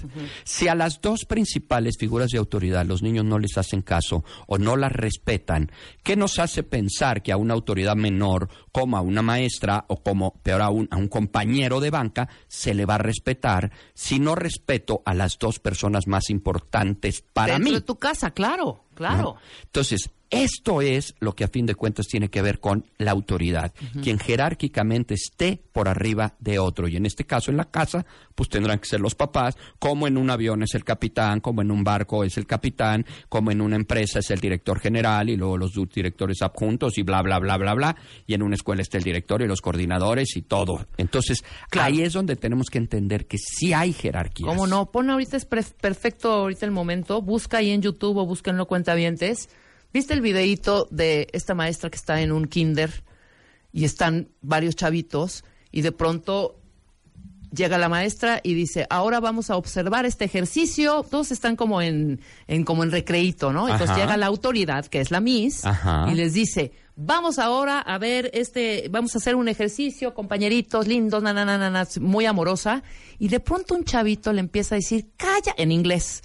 Si 0.45 0.69
a 0.69 0.75
las 0.75 1.01
dos 1.01 1.25
principales 1.25 1.97
figuras 1.99 2.31
de 2.31 2.39
autoridad 2.39 2.87
los 2.87 3.03
niños 3.03 3.25
no 3.25 3.39
les 3.39 3.57
hacen 3.59 3.83
caso 3.83 4.25
o 4.47 4.59
no 4.59 4.77
las 4.77 4.93
respetan, 4.93 5.71
¿qué 6.03 6.17
nos 6.17 6.39
hace 6.39 6.63
pensar 6.63 7.23
que 7.23 7.33
a 7.33 7.37
una 7.37 7.55
autoridad 7.55 7.97
menor, 7.97 8.49
como 8.73 8.97
a 8.97 9.01
una 9.01 9.23
maestra 9.23 9.85
o 9.89 10.03
como, 10.03 10.35
peor 10.43 10.63
aún, 10.63 10.89
a 10.91 10.97
un 10.97 11.09
compañero 11.09 11.81
de 11.81 11.91
banca, 11.91 12.29
se 12.49 12.75
le 12.75 12.87
va 12.87 12.97
a 12.97 12.99
respetar 12.99 13.71
si 13.95 14.19
no 14.19 14.35
respeto 14.35 15.03
a 15.05 15.15
las 15.15 15.39
dos 15.39 15.59
personas 15.59 16.07
más 16.07 16.31
importantes 16.31 17.23
para 17.33 17.55
Dentro 17.55 17.71
mí? 17.71 17.75
de 17.75 17.81
tu 17.83 17.97
casa, 17.97 18.33
claro, 18.33 18.85
claro. 18.95 19.23
¿no? 19.23 19.37
Entonces, 19.65 20.11
esto 20.33 20.81
es 20.81 21.15
lo 21.21 21.35
que 21.35 21.45
a 21.45 21.49
fin 21.49 21.67
de 21.67 21.75
cuentas 21.75 22.07
tiene 22.09 22.29
que 22.31 22.41
ver 22.41 22.59
con 22.59 22.87
la 22.97 23.11
autoridad, 23.11 23.73
quien 24.03 24.19
jerárquicamente 24.19 25.13
esté 25.15 25.61
por 25.73 25.89
arriba 25.89 26.35
de 26.41 26.59
otro. 26.59 26.89
Y 26.89 26.97
en 26.97 27.05
este 27.05 27.25
caso, 27.25 27.51
en 27.51 27.59
la 27.59 27.67
casa, 27.67 28.07
pues 28.35 28.49
tendrán 28.49 28.79
que 28.79 28.87
ser 28.89 29.01
los 29.01 29.15
papás, 29.15 29.57
como 29.79 30.07
en 30.07 30.17
un 30.17 30.31
avión 30.31 30.63
es 30.63 30.75
el 30.75 30.85
capitán, 30.85 31.41
como 31.41 31.61
en 31.61 31.71
un 31.71 31.85
barco 31.85 32.25
es 32.25 32.39
el 32.39 32.47
capitán, 32.47 33.05
como 33.29 33.51
en 33.51 33.61
una 33.61 33.77
empresa 33.77 34.21
es 34.21 34.31
el 34.31 34.41
director 34.41 34.81
general 34.81 35.29
y 35.29 35.37
luego 35.37 35.59
los 35.59 35.73
directores 35.95 36.41
adjuntos 36.41 36.97
y 36.97 37.03
bla, 37.03 37.21
bla, 37.21 37.39
bla, 37.39 37.59
bla, 37.59 37.75
bla. 37.75 37.97
Y 38.27 38.33
en 38.33 38.43
una 38.43 38.55
escuela 38.55 38.81
está 38.81 38.97
el 38.97 39.05
director 39.05 39.43
y 39.43 39.47
los 39.47 39.61
coordinadores 39.61 40.35
y 40.37 40.43
todo. 40.43 40.87
Entonces, 40.97 41.45
Claro. 41.69 41.89
ahí 41.89 42.01
es 42.01 42.15
donde 42.15 42.37
tenemos 42.37 42.71
que 42.71 42.79
entender 42.79 43.27
que 43.27 43.37
sí 43.37 43.75
hay 43.75 43.93
jerarquías. 43.93 44.49
¿Cómo 44.49 44.67
no? 44.67 44.91
Pon 44.91 45.11
ahorita 45.11 45.37
es 45.37 45.45
perfecto 45.45 46.33
ahorita 46.33 46.65
el 46.65 46.73
momento. 46.73 47.21
Busca 47.21 47.59
ahí 47.59 47.71
en 47.71 47.83
YouTube 47.83 48.17
o 48.17 48.25
búsquenlo 48.27 48.67
cuentavientes. 48.67 49.51
¿Viste 49.93 50.15
el 50.15 50.21
videíto 50.21 50.89
de 50.91 51.29
esta 51.33 51.55
maestra 51.55 51.91
que 51.91 51.97
está 51.97 52.21
en 52.21 52.33
un 52.33 52.47
kinder 52.47 53.05
y 53.73 53.85
están 53.85 54.29
varios 54.41 54.77
chavitos 54.77 55.45
y 55.71 55.83
de 55.83 55.93
pronto 55.93 56.57
llega 57.55 57.79
la 57.79 57.89
maestra 57.89 58.41
y 58.43 58.55
dice, 58.55 58.87
ahora 58.89 59.21
vamos 59.21 59.51
a 59.51 59.57
observar 59.57 60.07
este 60.07 60.25
ejercicio. 60.25 61.03
Todos 61.03 61.31
están 61.31 61.57
como 61.57 61.83
en, 61.83 62.21
en 62.47 62.65
como 62.65 62.83
en 62.83 62.91
recreíto, 62.91 63.53
¿no? 63.53 63.69
Entonces 63.69 63.91
Ajá. 63.91 64.01
llega 64.01 64.17
la 64.17 64.27
autoridad, 64.27 64.87
que 64.87 65.01
es 65.01 65.11
la 65.11 65.21
Miss, 65.21 65.65
Ajá. 65.65 66.07
y 66.11 66.15
les 66.15 66.33
dice, 66.33 66.73
vamos 66.97 67.39
ahora 67.39 67.79
a 67.81 67.99
ver 67.99 68.31
este, 68.33 68.89
vamos 68.91 69.15
a 69.15 69.19
hacer 69.19 69.35
un 69.35 69.49
ejercicio, 69.49 70.15
compañeritos 70.15 70.87
lindos, 70.87 71.23
na, 71.23 71.33
na, 71.33 71.45
na, 71.45 71.59
na, 71.59 71.71
na", 71.71 71.87
muy 72.01 72.27
amorosa. 72.27 72.83
Y 73.19 73.29
de 73.29 73.41
pronto 73.41 73.75
un 73.75 73.85
chavito 73.85 74.33
le 74.33 74.41
empieza 74.41 74.75
a 74.75 74.79
decir, 74.79 75.11
calla, 75.17 75.55
en 75.57 75.73
inglés. 75.73 76.23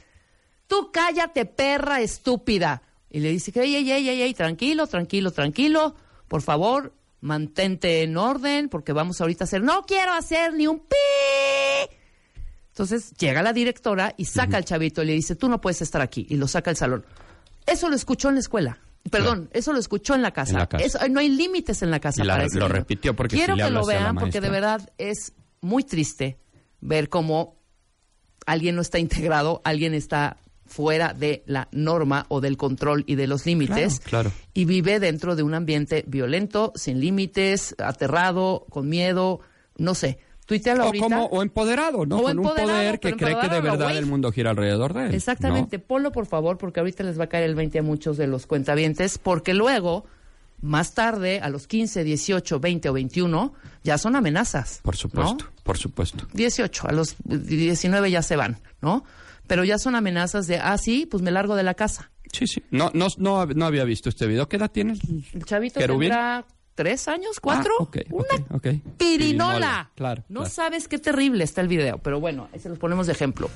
Tú 0.67 0.91
cállate, 0.91 1.45
perra 1.45 2.01
estúpida. 2.01 2.81
Y 3.09 3.19
le 3.19 3.29
dice 3.31 3.51
que, 3.51 3.61
ey, 3.61 3.75
ey, 3.75 3.89
ey, 3.91 4.21
ey, 4.21 4.33
tranquilo, 4.33 4.85
tranquilo, 4.87 5.31
tranquilo. 5.31 5.95
Por 6.27 6.41
favor, 6.41 6.93
mantente 7.21 8.03
en 8.03 8.17
orden, 8.17 8.69
porque 8.69 8.91
vamos 8.93 9.21
ahorita 9.21 9.43
a 9.43 9.45
hacer, 9.45 9.63
no 9.63 9.83
quiero 9.85 10.11
hacer 10.13 10.53
ni 10.53 10.67
un 10.67 10.79
pi. 10.79 10.95
Entonces 12.69 13.11
llega 13.17 13.41
la 13.41 13.53
directora 13.53 14.13
y 14.17 14.25
saca 14.25 14.57
al 14.57 14.65
chavito 14.65 15.01
y 15.01 15.07
le 15.07 15.13
dice, 15.13 15.35
tú 15.35 15.49
no 15.49 15.59
puedes 15.59 15.81
estar 15.81 16.01
aquí. 16.01 16.27
Y 16.29 16.35
lo 16.35 16.47
saca 16.47 16.69
al 16.69 16.77
salón. 16.77 17.05
Eso 17.65 17.89
lo 17.89 17.95
escuchó 17.95 18.29
en 18.29 18.35
la 18.35 18.39
escuela. 18.41 18.79
Perdón, 19.09 19.49
eso 19.53 19.71
lo 19.73 19.79
escuchó 19.79 20.13
en 20.15 20.21
la 20.21 20.31
casa. 20.31 20.51
En 20.51 20.57
la 20.59 20.67
casa. 20.67 20.85
Eso- 20.85 20.99
no 21.09 21.19
hay 21.21 21.29
límites 21.29 21.81
en 21.81 21.89
la 21.91 21.99
casa. 21.99 22.21
Y 22.23 22.27
la- 22.27 22.33
para 22.35 22.47
lo 22.47 22.53
niño. 22.53 22.67
repitió 22.67 23.15
porque 23.15 23.35
Quiero 23.37 23.55
si 23.55 23.61
que 23.61 23.69
lo 23.69 23.85
vean 23.85 24.15
porque 24.15 24.41
de 24.41 24.49
verdad 24.49 24.89
es 24.97 25.33
muy 25.61 25.83
triste 25.83 26.37
ver 26.81 27.09
cómo 27.09 27.55
alguien 28.45 28.75
no 28.75 28.81
está 28.81 28.99
integrado, 28.99 29.61
alguien 29.63 29.93
está 29.93 30.37
fuera 30.67 31.13
de 31.13 31.43
la 31.47 31.67
norma 31.71 32.25
o 32.29 32.41
del 32.41 32.57
control 32.57 33.03
y 33.07 33.15
de 33.15 33.27
los 33.27 33.45
límites 33.45 33.99
Claro, 34.01 34.29
claro. 34.29 34.31
y 34.53 34.65
vive 34.65 34.99
dentro 34.99 35.35
de 35.35 35.43
un 35.43 35.53
ambiente 35.53 36.03
violento, 36.07 36.73
sin 36.75 36.99
límites, 36.99 37.75
aterrado, 37.79 38.65
con 38.69 38.87
miedo, 38.89 39.39
no 39.77 39.95
sé. 39.95 40.19
Tuitealo 40.45 40.83
O, 40.83 40.85
ahorita. 40.87 41.03
como, 41.05 41.25
o 41.25 41.41
empoderado, 41.41 42.05
¿no? 42.05 42.19
O 42.19 42.23
Con 42.23 42.39
un 42.39 42.45
poder 42.45 42.99
que 43.01 43.13
cree 43.17 43.37
que 43.37 43.49
de 43.49 43.59
verdad 43.59 43.97
el 43.97 44.05
mundo 44.05 44.31
gira 44.31 44.51
alrededor 44.51 44.93
de 44.93 45.01
él. 45.03 45.09
¿no? 45.09 45.15
Exactamente, 45.15 45.77
ponlo 45.77 46.11
por 46.13 46.25
favor, 46.25 46.57
porque 46.57 46.79
ahorita 46.79 47.03
les 47.03 47.19
va 47.19 47.25
a 47.25 47.27
caer 47.27 47.43
el 47.43 47.55
20 47.55 47.79
a 47.79 47.83
muchos 47.83 48.15
de 48.15 48.27
los 48.27 48.45
cuentavientes, 48.47 49.17
porque 49.17 49.53
luego, 49.53 50.05
más 50.61 50.93
tarde, 50.93 51.41
a 51.41 51.49
los 51.49 51.67
15, 51.67 52.05
18, 52.05 52.59
20 52.61 52.89
o 52.89 52.93
21, 52.93 53.53
ya 53.83 53.97
son 53.97 54.15
amenazas. 54.15 54.79
Por 54.83 54.95
supuesto, 54.95 55.43
¿no? 55.43 55.51
por 55.63 55.77
supuesto. 55.77 56.25
18, 56.33 56.87
a 56.87 56.91
los 56.93 57.15
19 57.25 58.09
ya 58.09 58.21
se 58.21 58.37
van, 58.37 58.57
¿no? 58.81 59.03
Pero 59.47 59.63
ya 59.63 59.77
son 59.77 59.95
amenazas 59.95 60.47
de, 60.47 60.57
ah, 60.57 60.77
sí, 60.77 61.05
pues 61.09 61.23
me 61.23 61.31
largo 61.31 61.55
de 61.55 61.63
la 61.63 61.73
casa. 61.73 62.11
Sí, 62.31 62.45
sí. 62.47 62.61
No, 62.71 62.91
no, 62.93 63.07
no, 63.17 63.45
no 63.45 63.65
había 63.65 63.83
visto 63.85 64.09
este 64.09 64.27
video. 64.27 64.47
¿Qué 64.49 64.57
edad 64.57 64.69
tienes? 64.71 64.99
El 65.33 65.45
chavito 65.45 65.79
¿Querubín? 65.79 66.09
tendrá 66.09 66.45
tres 66.75 67.07
años, 67.07 67.39
cuatro. 67.41 67.71
Ah, 67.79 67.83
ok, 67.83 67.97
Una 68.11 68.27
pirinola. 68.27 68.91
Pirinola, 68.97 69.91
claro, 69.95 70.23
No 70.29 70.41
claro. 70.41 70.53
sabes 70.53 70.87
qué 70.87 70.99
terrible 70.99 71.43
está 71.43 71.61
el 71.61 71.67
video, 71.69 71.97
pero 71.99 72.19
bueno, 72.19 72.49
se 72.59 72.69
los 72.69 72.77
ponemos 72.77 73.07
de 73.07 73.13
ejemplo. 73.13 73.49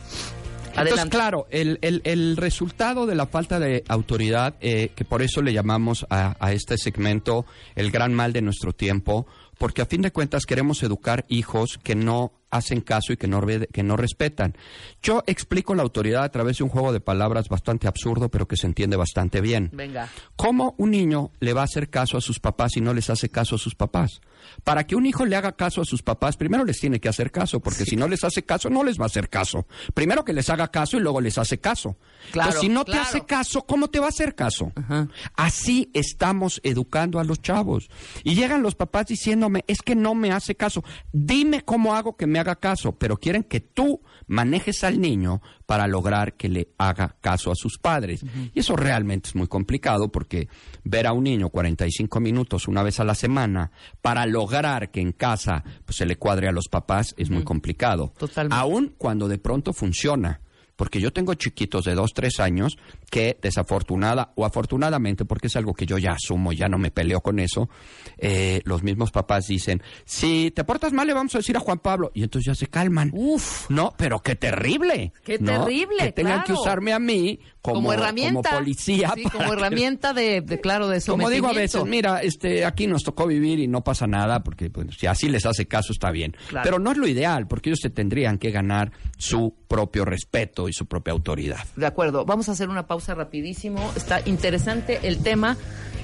Entonces, 0.69 0.93
Adelante. 0.93 1.17
claro, 1.17 1.47
el, 1.49 1.77
el- 1.81 2.01
el 2.05 2.37
resultado 2.37 3.05
de 3.05 3.13
la 3.15 3.27
falta 3.27 3.59
de 3.59 3.83
autoridad, 3.89 4.55
eh, 4.61 4.91
que 4.95 5.03
por 5.03 5.21
eso 5.21 5.41
le 5.41 5.51
llamamos 5.51 6.05
a, 6.09 6.37
a 6.39 6.53
este 6.53 6.77
segmento 6.77 7.45
el 7.75 7.91
gran 7.91 8.13
mal 8.13 8.31
de 8.31 8.41
nuestro 8.41 8.71
tiempo, 8.71 9.27
porque 9.57 9.81
a 9.81 9.85
fin 9.85 10.01
de 10.01 10.11
cuentas 10.11 10.45
queremos 10.45 10.81
educar 10.81 11.25
hijos 11.27 11.77
que 11.83 11.93
no 11.95 12.31
hacen 12.51 12.81
caso 12.81 13.13
y 13.13 13.17
que 13.17 13.27
no, 13.27 13.41
re- 13.41 13.67
que 13.71 13.81
no 13.83 13.97
respetan. 13.97 14.55
Yo 15.01 15.23
explico 15.25 15.73
la 15.73 15.83
autoridad 15.83 16.23
a 16.23 16.29
través 16.31 16.57
de 16.57 16.63
un 16.65 16.69
juego 16.69 16.93
de 16.93 16.99
palabras 16.99 17.49
bastante 17.49 17.87
absurdo, 17.87 18.29
pero 18.29 18.47
que 18.47 18.57
se 18.57 18.67
entiende 18.67 18.97
bastante 18.97 19.41
bien. 19.41 19.69
Venga. 19.73 20.09
¿Cómo 20.35 20.75
un 20.77 20.91
niño 20.91 21.31
le 21.39 21.53
va 21.53 21.61
a 21.61 21.65
hacer 21.65 21.89
caso 21.89 22.17
a 22.17 22.21
sus 22.21 22.39
papás 22.39 22.73
si 22.73 22.81
no 22.81 22.93
les 22.93 23.09
hace 23.09 23.29
caso 23.29 23.55
a 23.55 23.57
sus 23.57 23.73
papás? 23.75 24.21
Para 24.63 24.85
que 24.85 24.95
un 24.95 25.05
hijo 25.05 25.25
le 25.25 25.35
haga 25.35 25.51
caso 25.53 25.81
a 25.81 25.85
sus 25.85 26.01
papás, 26.01 26.35
primero 26.35 26.65
les 26.65 26.79
tiene 26.79 26.99
que 26.99 27.07
hacer 27.09 27.31
caso, 27.31 27.59
porque 27.59 27.85
si 27.85 27.95
no 27.95 28.07
les 28.07 28.23
hace 28.23 28.43
caso, 28.43 28.69
no 28.69 28.83
les 28.83 28.99
va 28.99 29.03
a 29.03 29.05
hacer 29.05 29.29
caso. 29.29 29.65
Primero 29.93 30.25
que 30.25 30.33
les 30.33 30.49
haga 30.49 30.67
caso 30.69 30.97
y 30.97 30.99
luego 30.99 31.21
les 31.21 31.37
hace 31.37 31.59
caso. 31.59 31.95
Claro, 32.31 32.49
Entonces, 32.49 32.61
si 32.61 32.69
no 32.69 32.83
claro. 32.83 33.01
te 33.03 33.07
hace 33.07 33.25
caso, 33.25 33.61
¿cómo 33.65 33.89
te 33.89 33.99
va 33.99 34.07
a 34.07 34.09
hacer 34.09 34.35
caso? 34.35 34.71
Ajá. 34.75 35.07
Así 35.35 35.89
estamos 35.93 36.59
educando 36.63 37.19
a 37.19 37.23
los 37.23 37.41
chavos. 37.41 37.89
Y 38.23 38.35
llegan 38.35 38.63
los 38.63 38.75
papás 38.75 39.05
diciéndome, 39.07 39.63
es 39.67 39.81
que 39.83 39.95
no 39.95 40.15
me 40.15 40.31
hace 40.31 40.55
caso. 40.55 40.83
Dime 41.13 41.61
cómo 41.63 41.93
hago 41.95 42.17
que 42.17 42.25
me 42.27 42.39
haga 42.41 42.55
caso, 42.57 42.93
pero 42.93 43.17
quieren 43.17 43.43
que 43.43 43.59
tú 43.59 44.01
manejes 44.27 44.83
al 44.83 44.99
niño 44.99 45.41
para 45.65 45.87
lograr 45.87 46.33
que 46.33 46.49
le 46.49 46.69
haga 46.77 47.15
caso 47.21 47.51
a 47.51 47.55
sus 47.55 47.77
padres. 47.77 48.23
Y 48.53 48.59
eso 48.59 48.75
realmente 48.75 49.29
es 49.29 49.35
muy 49.35 49.47
complicado 49.47 50.11
porque 50.11 50.47
ver 50.83 51.07
a 51.07 51.13
un 51.13 51.23
niño 51.23 51.49
45 51.49 52.19
minutos 52.19 52.67
una 52.67 52.83
vez 52.83 52.99
a 52.99 53.03
la 53.03 53.15
semana 53.15 53.71
para 54.01 54.25
lograr 54.25 54.91
que 54.91 55.01
en 55.01 55.11
casa 55.11 55.63
pues, 55.85 55.97
se 55.97 56.05
le 56.05 56.17
cuadre 56.17 56.47
a 56.47 56.51
los 56.51 56.67
papás 56.67 57.13
es 57.17 57.29
muy 57.29 57.43
complicado. 57.43 58.13
Totalmente. 58.17 58.55
Aún 58.55 58.95
cuando 58.97 59.27
de 59.27 59.37
pronto 59.37 59.73
funciona. 59.73 60.41
Porque 60.81 60.99
yo 60.99 61.13
tengo 61.13 61.35
chiquitos 61.35 61.85
de 61.85 61.93
dos, 61.93 62.11
tres 62.11 62.39
años 62.39 62.75
que 63.11 63.37
desafortunada 63.39 64.31
o 64.35 64.45
afortunadamente, 64.45 65.25
porque 65.25 65.45
es 65.45 65.55
algo 65.55 65.75
que 65.75 65.85
yo 65.85 65.99
ya 65.99 66.13
asumo, 66.13 66.53
ya 66.53 66.69
no 66.69 66.79
me 66.79 66.89
peleo 66.89 67.21
con 67.21 67.37
eso, 67.37 67.69
eh, 68.17 68.61
los 68.65 68.81
mismos 68.81 69.11
papás 69.11 69.45
dicen, 69.45 69.83
si 70.05 70.49
te 70.49 70.63
portas 70.63 70.91
mal 70.91 71.05
le 71.05 71.13
vamos 71.13 71.35
a 71.35 71.37
decir 71.37 71.55
a 71.55 71.59
Juan 71.59 71.77
Pablo. 71.77 72.09
Y 72.15 72.23
entonces 72.23 72.47
ya 72.47 72.55
se 72.55 72.65
calman. 72.65 73.11
Uf. 73.13 73.69
No, 73.69 73.93
pero 73.95 74.21
qué 74.23 74.35
terrible. 74.35 75.13
Qué 75.23 75.37
¿no? 75.37 75.51
terrible, 75.65 75.97
Que 75.99 76.11
tengan 76.13 76.39
claro. 76.39 76.45
que 76.47 76.53
usarme 76.53 76.93
a 76.93 76.99
mí 76.99 77.39
como, 77.61 77.75
como, 77.75 77.93
herramienta. 77.93 78.49
como 78.49 78.61
policía. 78.63 79.11
Sí, 79.13 79.21
como 79.25 79.45
que- 79.49 79.53
herramienta 79.53 80.13
de, 80.13 80.41
de, 80.41 80.59
claro, 80.61 80.87
de 80.87 80.99
como 81.03 81.29
digo 81.29 81.47
a 81.47 81.53
veces, 81.53 81.85
mira, 81.85 82.23
este, 82.23 82.65
aquí 82.65 82.87
nos 82.87 83.03
tocó 83.03 83.27
vivir 83.27 83.59
y 83.59 83.67
no 83.67 83.83
pasa 83.83 84.07
nada, 84.07 84.43
porque 84.43 84.71
pues, 84.71 84.87
si 84.97 85.05
así 85.05 85.29
les 85.29 85.45
hace 85.45 85.67
caso 85.67 85.93
está 85.93 86.09
bien. 86.09 86.35
Claro. 86.49 86.63
Pero 86.63 86.79
no 86.79 86.91
es 86.91 86.97
lo 86.97 87.07
ideal, 87.07 87.47
porque 87.47 87.69
ellos 87.69 87.81
se 87.83 87.91
tendrían 87.91 88.39
que 88.39 88.49
ganar 88.49 88.91
su 89.19 89.53
propio 89.67 90.05
respeto 90.05 90.67
y 90.71 90.73
su 90.73 90.87
propia 90.87 91.13
autoridad. 91.13 91.59
De 91.75 91.85
acuerdo, 91.85 92.25
vamos 92.25 92.49
a 92.49 92.53
hacer 92.53 92.69
una 92.69 92.87
pausa 92.87 93.13
rapidísimo. 93.13 93.91
Está 93.95 94.21
interesante 94.25 94.99
el 95.03 95.21
tema. 95.21 95.55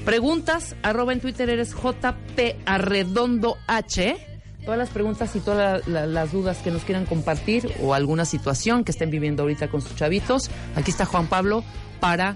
Preguntas, 0.05 0.75
arroba 0.83 1.11
en 1.13 1.19
Twitter 1.19 1.49
eres 1.49 1.73
JP 1.73 2.55
Arredondo 2.65 3.57
H. 3.67 4.17
Todas 4.63 4.77
las 4.77 4.89
preguntas 4.89 5.35
y 5.35 5.39
todas 5.39 5.85
la- 5.87 6.01
la- 6.01 6.05
las 6.07 6.31
dudas 6.31 6.57
que 6.57 6.71
nos 6.71 6.83
quieran 6.83 7.05
compartir 7.05 7.73
o 7.81 7.93
alguna 7.93 8.25
situación 8.25 8.83
que 8.83 8.91
estén 8.91 9.09
viviendo 9.09 9.43
ahorita 9.43 9.69
con 9.69 9.81
sus 9.81 9.95
chavitos. 9.95 10.49
Aquí 10.75 10.91
está 10.91 11.05
Juan 11.05 11.27
Pablo 11.27 11.63
para 11.99 12.35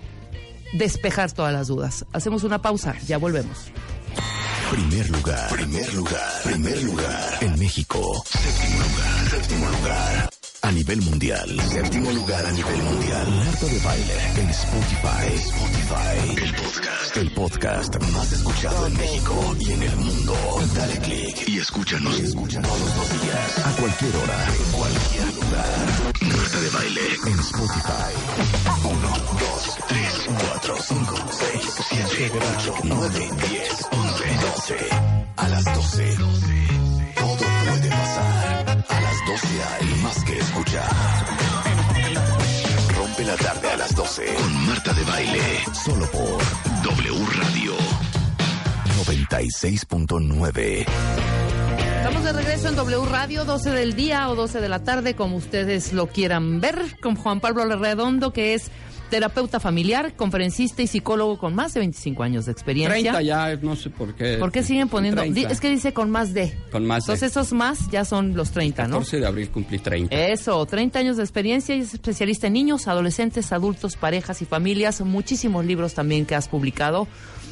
despejar 0.73 1.31
todas 1.33 1.53
las 1.53 1.67
dudas. 1.67 2.05
Hacemos 2.13 2.43
una 2.43 2.61
pausa, 2.61 2.95
ya 3.05 3.17
volvemos. 3.17 3.71
Primer 4.71 5.09
lugar, 5.09 5.49
primer 5.49 5.93
lugar, 5.93 6.29
primer 6.45 6.81
lugar. 6.83 7.37
En 7.41 7.59
México, 7.59 8.23
séptimo 8.25 8.79
lugar, 8.79 9.29
séptimo 9.29 9.69
lugar. 9.69 10.29
A 10.63 10.71
nivel 10.71 11.01
mundial, 11.01 11.49
séptimo 11.69 12.11
lugar 12.11 12.45
a 12.45 12.51
nivel 12.51 12.83
mundial. 12.83 13.27
Marta 13.45 13.65
de 13.65 13.79
baile 13.79 14.13
en 14.37 14.49
Spotify. 14.49 15.33
Spotify, 15.35 16.43
el 16.43 16.53
podcast, 16.55 17.17
el 17.17 17.31
podcast 17.33 18.03
más 18.13 18.31
escuchado 18.31 18.87
en 18.87 18.97
México 18.97 19.55
y 19.59 19.71
en 19.71 19.83
el 19.83 19.95
mundo. 19.95 20.35
Dale 20.75 20.97
click 20.99 21.49
y 21.49 21.57
escúchanos, 21.57 22.19
escúchanos 22.19 22.69
todos 22.69 22.95
los 22.95 23.21
días, 23.21 23.57
a 23.65 23.71
cualquier 23.81 24.15
hora, 24.17 24.47
en 24.47 24.71
cualquier 24.71 25.25
lugar. 25.33 25.77
Marta 26.21 26.61
de 26.61 26.69
baile 26.69 27.01
en 27.25 27.39
Spotify. 27.39 28.13
1, 28.83 28.99
2, 29.39 29.77
3, 29.87 30.29
4, 30.51 30.75
5, 30.79 31.15
6, 31.31 31.79
7, 32.11 32.39
8, 32.57 32.75
9, 32.83 33.29
10, 33.49 33.87
11, 33.91 34.25
12. 34.41 34.77
A 35.37 35.47
las 35.49 35.63
12. 35.63 36.15
Todo 37.15 37.37
puede 37.37 37.89
pasar. 37.89 38.40
A 38.89 39.01
las 39.01 39.25
12 39.25 39.47
hay 39.63 40.01
más 40.01 40.23
que 40.23 40.37
escuchar. 40.37 40.89
Rompe 42.95 43.23
la 43.23 43.35
tarde 43.35 43.69
a 43.69 43.77
las 43.77 43.95
12 43.95 44.33
con 44.35 44.65
Marta 44.67 44.93
de 44.93 45.03
Baile. 45.03 45.41
Solo 45.85 46.05
por 46.11 46.41
W 46.83 47.25
Radio 47.37 47.73
96.9. 49.05 50.85
Estamos 51.97 52.23
de 52.23 52.33
regreso 52.33 52.69
en 52.69 52.75
W 52.75 53.05
Radio, 53.05 53.45
12 53.45 53.71
del 53.71 53.95
día 53.95 54.29
o 54.29 54.35
12 54.35 54.59
de 54.59 54.69
la 54.69 54.83
tarde, 54.83 55.15
como 55.15 55.37
ustedes 55.37 55.93
lo 55.93 56.07
quieran 56.07 56.61
ver, 56.61 56.97
con 57.01 57.15
Juan 57.15 57.39
Pablo 57.39 57.65
Redondo, 57.75 58.33
que 58.33 58.53
es 58.53 58.71
terapeuta 59.11 59.59
familiar, 59.59 60.15
conferencista 60.15 60.81
y 60.81 60.87
psicólogo 60.87 61.37
con 61.37 61.53
más 61.53 61.75
de 61.75 61.81
25 61.81 62.23
años 62.23 62.47
de 62.47 62.51
experiencia. 62.53 63.11
30 63.13 63.21
ya, 63.21 63.55
no 63.57 63.75
sé 63.75 63.91
por 63.91 64.15
qué. 64.15 64.37
¿Por 64.37 64.51
qué 64.51 64.63
siguen 64.63 64.89
poniendo? 64.89 65.21
30. 65.21 65.39
di- 65.39 65.45
Es 65.53 65.59
que 65.61 65.69
dice 65.69 65.93
con 65.93 66.09
más 66.09 66.33
de. 66.33 66.57
Con 66.71 66.85
más 66.87 67.05
de. 67.05 67.11
Entonces 67.13 67.29
esos 67.31 67.53
más 67.53 67.87
ya 67.91 68.03
son 68.05 68.35
los 68.35 68.49
30, 68.49 68.87
¿no? 68.87 68.95
14 68.95 69.19
de 69.19 69.27
abril 69.27 69.49
cumplí 69.51 69.77
30. 69.77 70.15
Eso, 70.15 70.65
30 70.65 70.97
años 70.97 71.17
de 71.17 71.23
experiencia 71.23 71.75
y 71.75 71.81
es 71.81 71.93
especialista 71.93 72.47
en 72.47 72.53
niños, 72.53 72.87
adolescentes, 72.87 73.51
adultos, 73.51 73.95
parejas 73.97 74.41
y 74.41 74.45
familias. 74.45 75.01
Muchísimos 75.01 75.63
libros 75.65 75.93
también 75.93 76.25
que 76.25 76.33
has 76.33 76.47
publicado. 76.47 77.07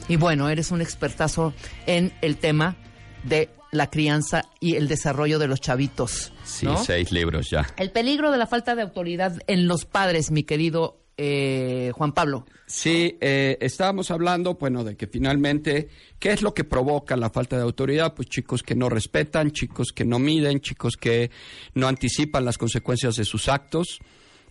Y 0.07 0.15
bueno, 0.15 0.49
eres 0.49 0.71
un 0.71 0.81
expertazo 0.81 1.53
en 1.85 2.11
el 2.21 2.37
tema 2.37 2.77
de 3.25 3.49
la 3.71 3.89
crianza 3.91 4.45
y 4.59 4.75
el 4.75 4.87
desarrollo 4.87 5.37
de 5.37 5.47
los 5.47 5.61
chavitos. 5.61 6.33
Sí, 6.43 6.65
¿no? 6.65 6.83
seis 6.83 7.11
libros 7.11 7.49
ya. 7.51 7.67
El 7.77 7.91
peligro 7.91 8.31
de 8.31 8.37
la 8.39 8.47
falta 8.47 8.73
de 8.73 8.81
autoridad 8.81 9.33
en 9.45 9.67
los 9.67 9.85
padres, 9.85 10.31
mi 10.31 10.41
querido 10.43 10.98
eh, 11.21 11.91
Juan 11.93 12.13
Pablo. 12.13 12.45
Sí, 12.65 13.17
eh, 13.19 13.57
estábamos 13.59 14.09
hablando, 14.09 14.53
bueno, 14.53 14.85
de 14.85 14.95
que 14.95 15.05
finalmente, 15.05 15.89
¿qué 16.17 16.31
es 16.31 16.41
lo 16.41 16.53
que 16.53 16.63
provoca 16.63 17.17
la 17.17 17.29
falta 17.29 17.57
de 17.57 17.63
autoridad? 17.63 18.13
Pues 18.13 18.29
chicos 18.29 18.63
que 18.63 18.73
no 18.73 18.87
respetan, 18.87 19.51
chicos 19.51 19.91
que 19.91 20.05
no 20.05 20.17
miden, 20.17 20.61
chicos 20.61 20.95
que 20.95 21.29
no 21.73 21.89
anticipan 21.89 22.45
las 22.45 22.57
consecuencias 22.57 23.17
de 23.17 23.25
sus 23.25 23.49
actos, 23.49 23.99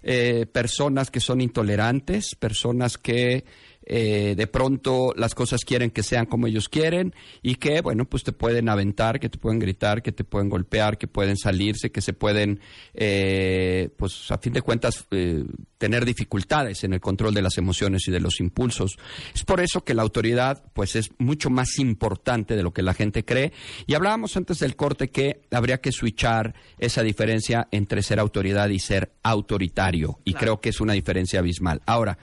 eh, 0.03 0.45
personas 0.45 1.11
que 1.11 1.21
son 1.21 1.41
intolerantes, 1.41 2.35
personas 2.35 2.99
que 2.99 3.47
eh, 3.90 4.35
de 4.37 4.47
pronto 4.47 5.14
las 5.16 5.35
cosas 5.35 5.64
quieren 5.64 5.90
que 5.90 6.02
sean 6.02 6.26
como 6.26 6.47
ellos 6.47 6.68
quieren 6.68 7.14
y 7.42 7.54
que, 7.54 7.80
bueno, 7.80 8.04
pues 8.04 8.23
te 8.23 8.33
pueden 8.33 8.68
aventar, 8.68 9.18
que 9.18 9.30
te 9.30 9.38
pueden 9.38 9.59
gritar, 9.59 10.02
que 10.02 10.12
te 10.12 10.25
pueden 10.25 10.50
golpear, 10.50 10.99
que 10.99 11.09
pueden 11.09 11.38
salirse, 11.38 11.90
que 11.90 12.02
se 12.02 12.12
pueden, 12.12 12.61
eh, 12.92 13.88
pues 13.97 14.30
a 14.30 14.37
fin 14.37 14.52
de 14.52 14.61
cuentas, 14.61 15.07
eh, 15.11 15.42
tener 15.78 16.04
dificultades 16.04 16.85
en 16.85 16.92
el 16.92 17.00
control 17.00 17.33
de 17.33 17.40
las 17.40 17.57
emociones 17.57 18.07
y 18.09 18.11
de 18.11 18.21
los 18.21 18.40
impulsos. 18.40 18.99
Es 19.35 19.45
por 19.45 19.61
eso 19.61 19.83
que 19.83 19.95
la 19.95 20.02
autoridad, 20.02 20.64
pues 20.75 20.95
es 20.95 21.11
mucho 21.18 21.49
más 21.49 21.78
importante 21.78 22.57
de 22.57 22.62
lo 22.62 22.73
que 22.73 22.83
la 22.83 22.92
gente 22.92 23.25
cree. 23.25 23.52
Y 23.87 23.95
hablábamos 23.95 24.37
antes 24.37 24.59
del 24.59 24.76
corte 24.76 25.09
que 25.09 25.40
habría 25.50 25.80
que 25.80 25.92
switchar 25.92 26.54
esa 26.78 27.02
diferencia 27.02 27.68
entre 27.71 28.02
ser 28.02 28.21
autoridad 28.21 28.68
y 28.68 28.80
ser 28.80 29.12
autoritario. 29.23 30.18
Y 30.25 30.35
creo 30.35 30.61
que 30.61 30.68
es 30.68 30.80
una 30.80 30.92
diferencia 30.92 31.38
abismal. 31.38 31.80
Ahora, 31.87 32.18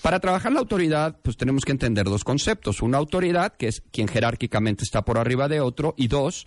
para 0.00 0.20
trabajar 0.20 0.52
la 0.52 0.60
autoridad, 0.60 1.09
pues 1.12 1.36
tenemos 1.36 1.64
que 1.64 1.72
entender 1.72 2.04
dos 2.04 2.24
conceptos. 2.24 2.82
Una 2.82 2.98
autoridad, 2.98 3.56
que 3.56 3.68
es 3.68 3.82
quien 3.92 4.08
jerárquicamente 4.08 4.84
está 4.84 5.04
por 5.04 5.18
arriba 5.18 5.48
de 5.48 5.60
otro, 5.60 5.94
y 5.96 6.08
dos, 6.08 6.46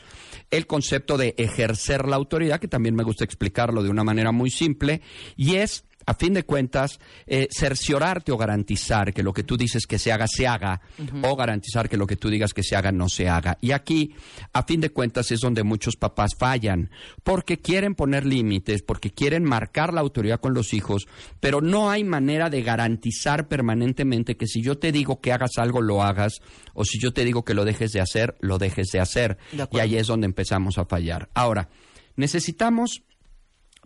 el 0.52 0.68
concepto 0.68 1.18
de 1.18 1.36
ejercer 1.38 2.08
la 2.08 2.16
autoridad, 2.16 2.60
que 2.60 2.68
también 2.68 2.96
me 2.96 3.04
gusta 3.04 3.24
explicarlo 3.24 3.84
de 3.84 3.90
una 3.90 4.04
manera 4.04 4.32
muy 4.32 4.50
simple, 4.50 5.02
y 5.36 5.56
es 5.56 5.86
a 6.06 6.14
fin 6.14 6.34
de 6.34 6.44
cuentas, 6.44 7.00
eh, 7.26 7.48
cerciorarte 7.52 8.32
o 8.32 8.38
garantizar 8.38 9.14
que 9.14 9.24
lo 9.24 9.34
que 9.34 9.44
tú 9.44 9.58
dices 9.58 9.86
que 9.88 10.00
se 10.00 10.12
haga, 10.12 10.28
se 10.28 10.48
haga, 10.48 10.82
o 11.22 11.36
garantizar 11.36 11.90
que 11.90 11.98
lo 11.98 12.08
que 12.08 12.16
tú 12.16 12.30
digas 12.30 12.54
que 12.54 12.64
se 12.64 12.76
haga, 12.76 12.92
no 12.92 13.10
se 13.10 13.30
haga. 13.30 13.58
Y 13.62 13.72
aquí, 13.72 14.16
a 14.54 14.64
fin 14.64 14.82
de 14.82 14.92
cuentas, 14.92 15.32
es 15.32 15.40
donde 15.40 15.64
muchos 15.64 15.96
papás 15.96 16.32
fallan, 16.38 16.90
porque 17.24 17.60
quieren 17.60 17.96
poner 17.96 18.26
límites, 18.26 18.82
porque 18.82 19.12
quieren 19.12 19.44
marcar 19.44 19.94
la 19.94 20.02
autoridad 20.02 20.40
con 20.40 20.54
los 20.54 20.74
hijos, 20.74 21.08
pero 21.40 21.62
no 21.62 21.90
hay 21.90 22.04
manera 22.04 22.50
de 22.50 22.62
garantizar 22.62 23.48
permanentemente 23.48 24.38
que 24.38 24.48
si 24.48 24.62
yo 24.62 24.78
te 24.78 24.92
digo 24.92 25.22
que 25.22 25.32
hagas 25.32 25.58
algo, 25.58 25.82
lo 25.82 26.04
hagas, 26.04 26.42
o 26.74 26.86
si 26.86 27.00
yo 27.00 27.14
te 27.14 27.26
digo 27.26 27.44
que 27.44 27.54
lo 27.54 27.66
dejes 27.66 27.92
de 27.92 28.02
hacer, 28.02 28.36
lo 28.40 28.58
dejes 28.58 28.88
de 28.92 29.00
hacer. 29.00 29.38
De 29.52 29.68
y 29.72 29.80
ahí 29.80 29.98
es 29.98 30.08
donde 30.08 30.26
empezamos 30.26 30.78
a 30.78 30.86
fallar. 30.86 31.30
Ahora, 31.34 31.70
necesitamos 32.16 33.04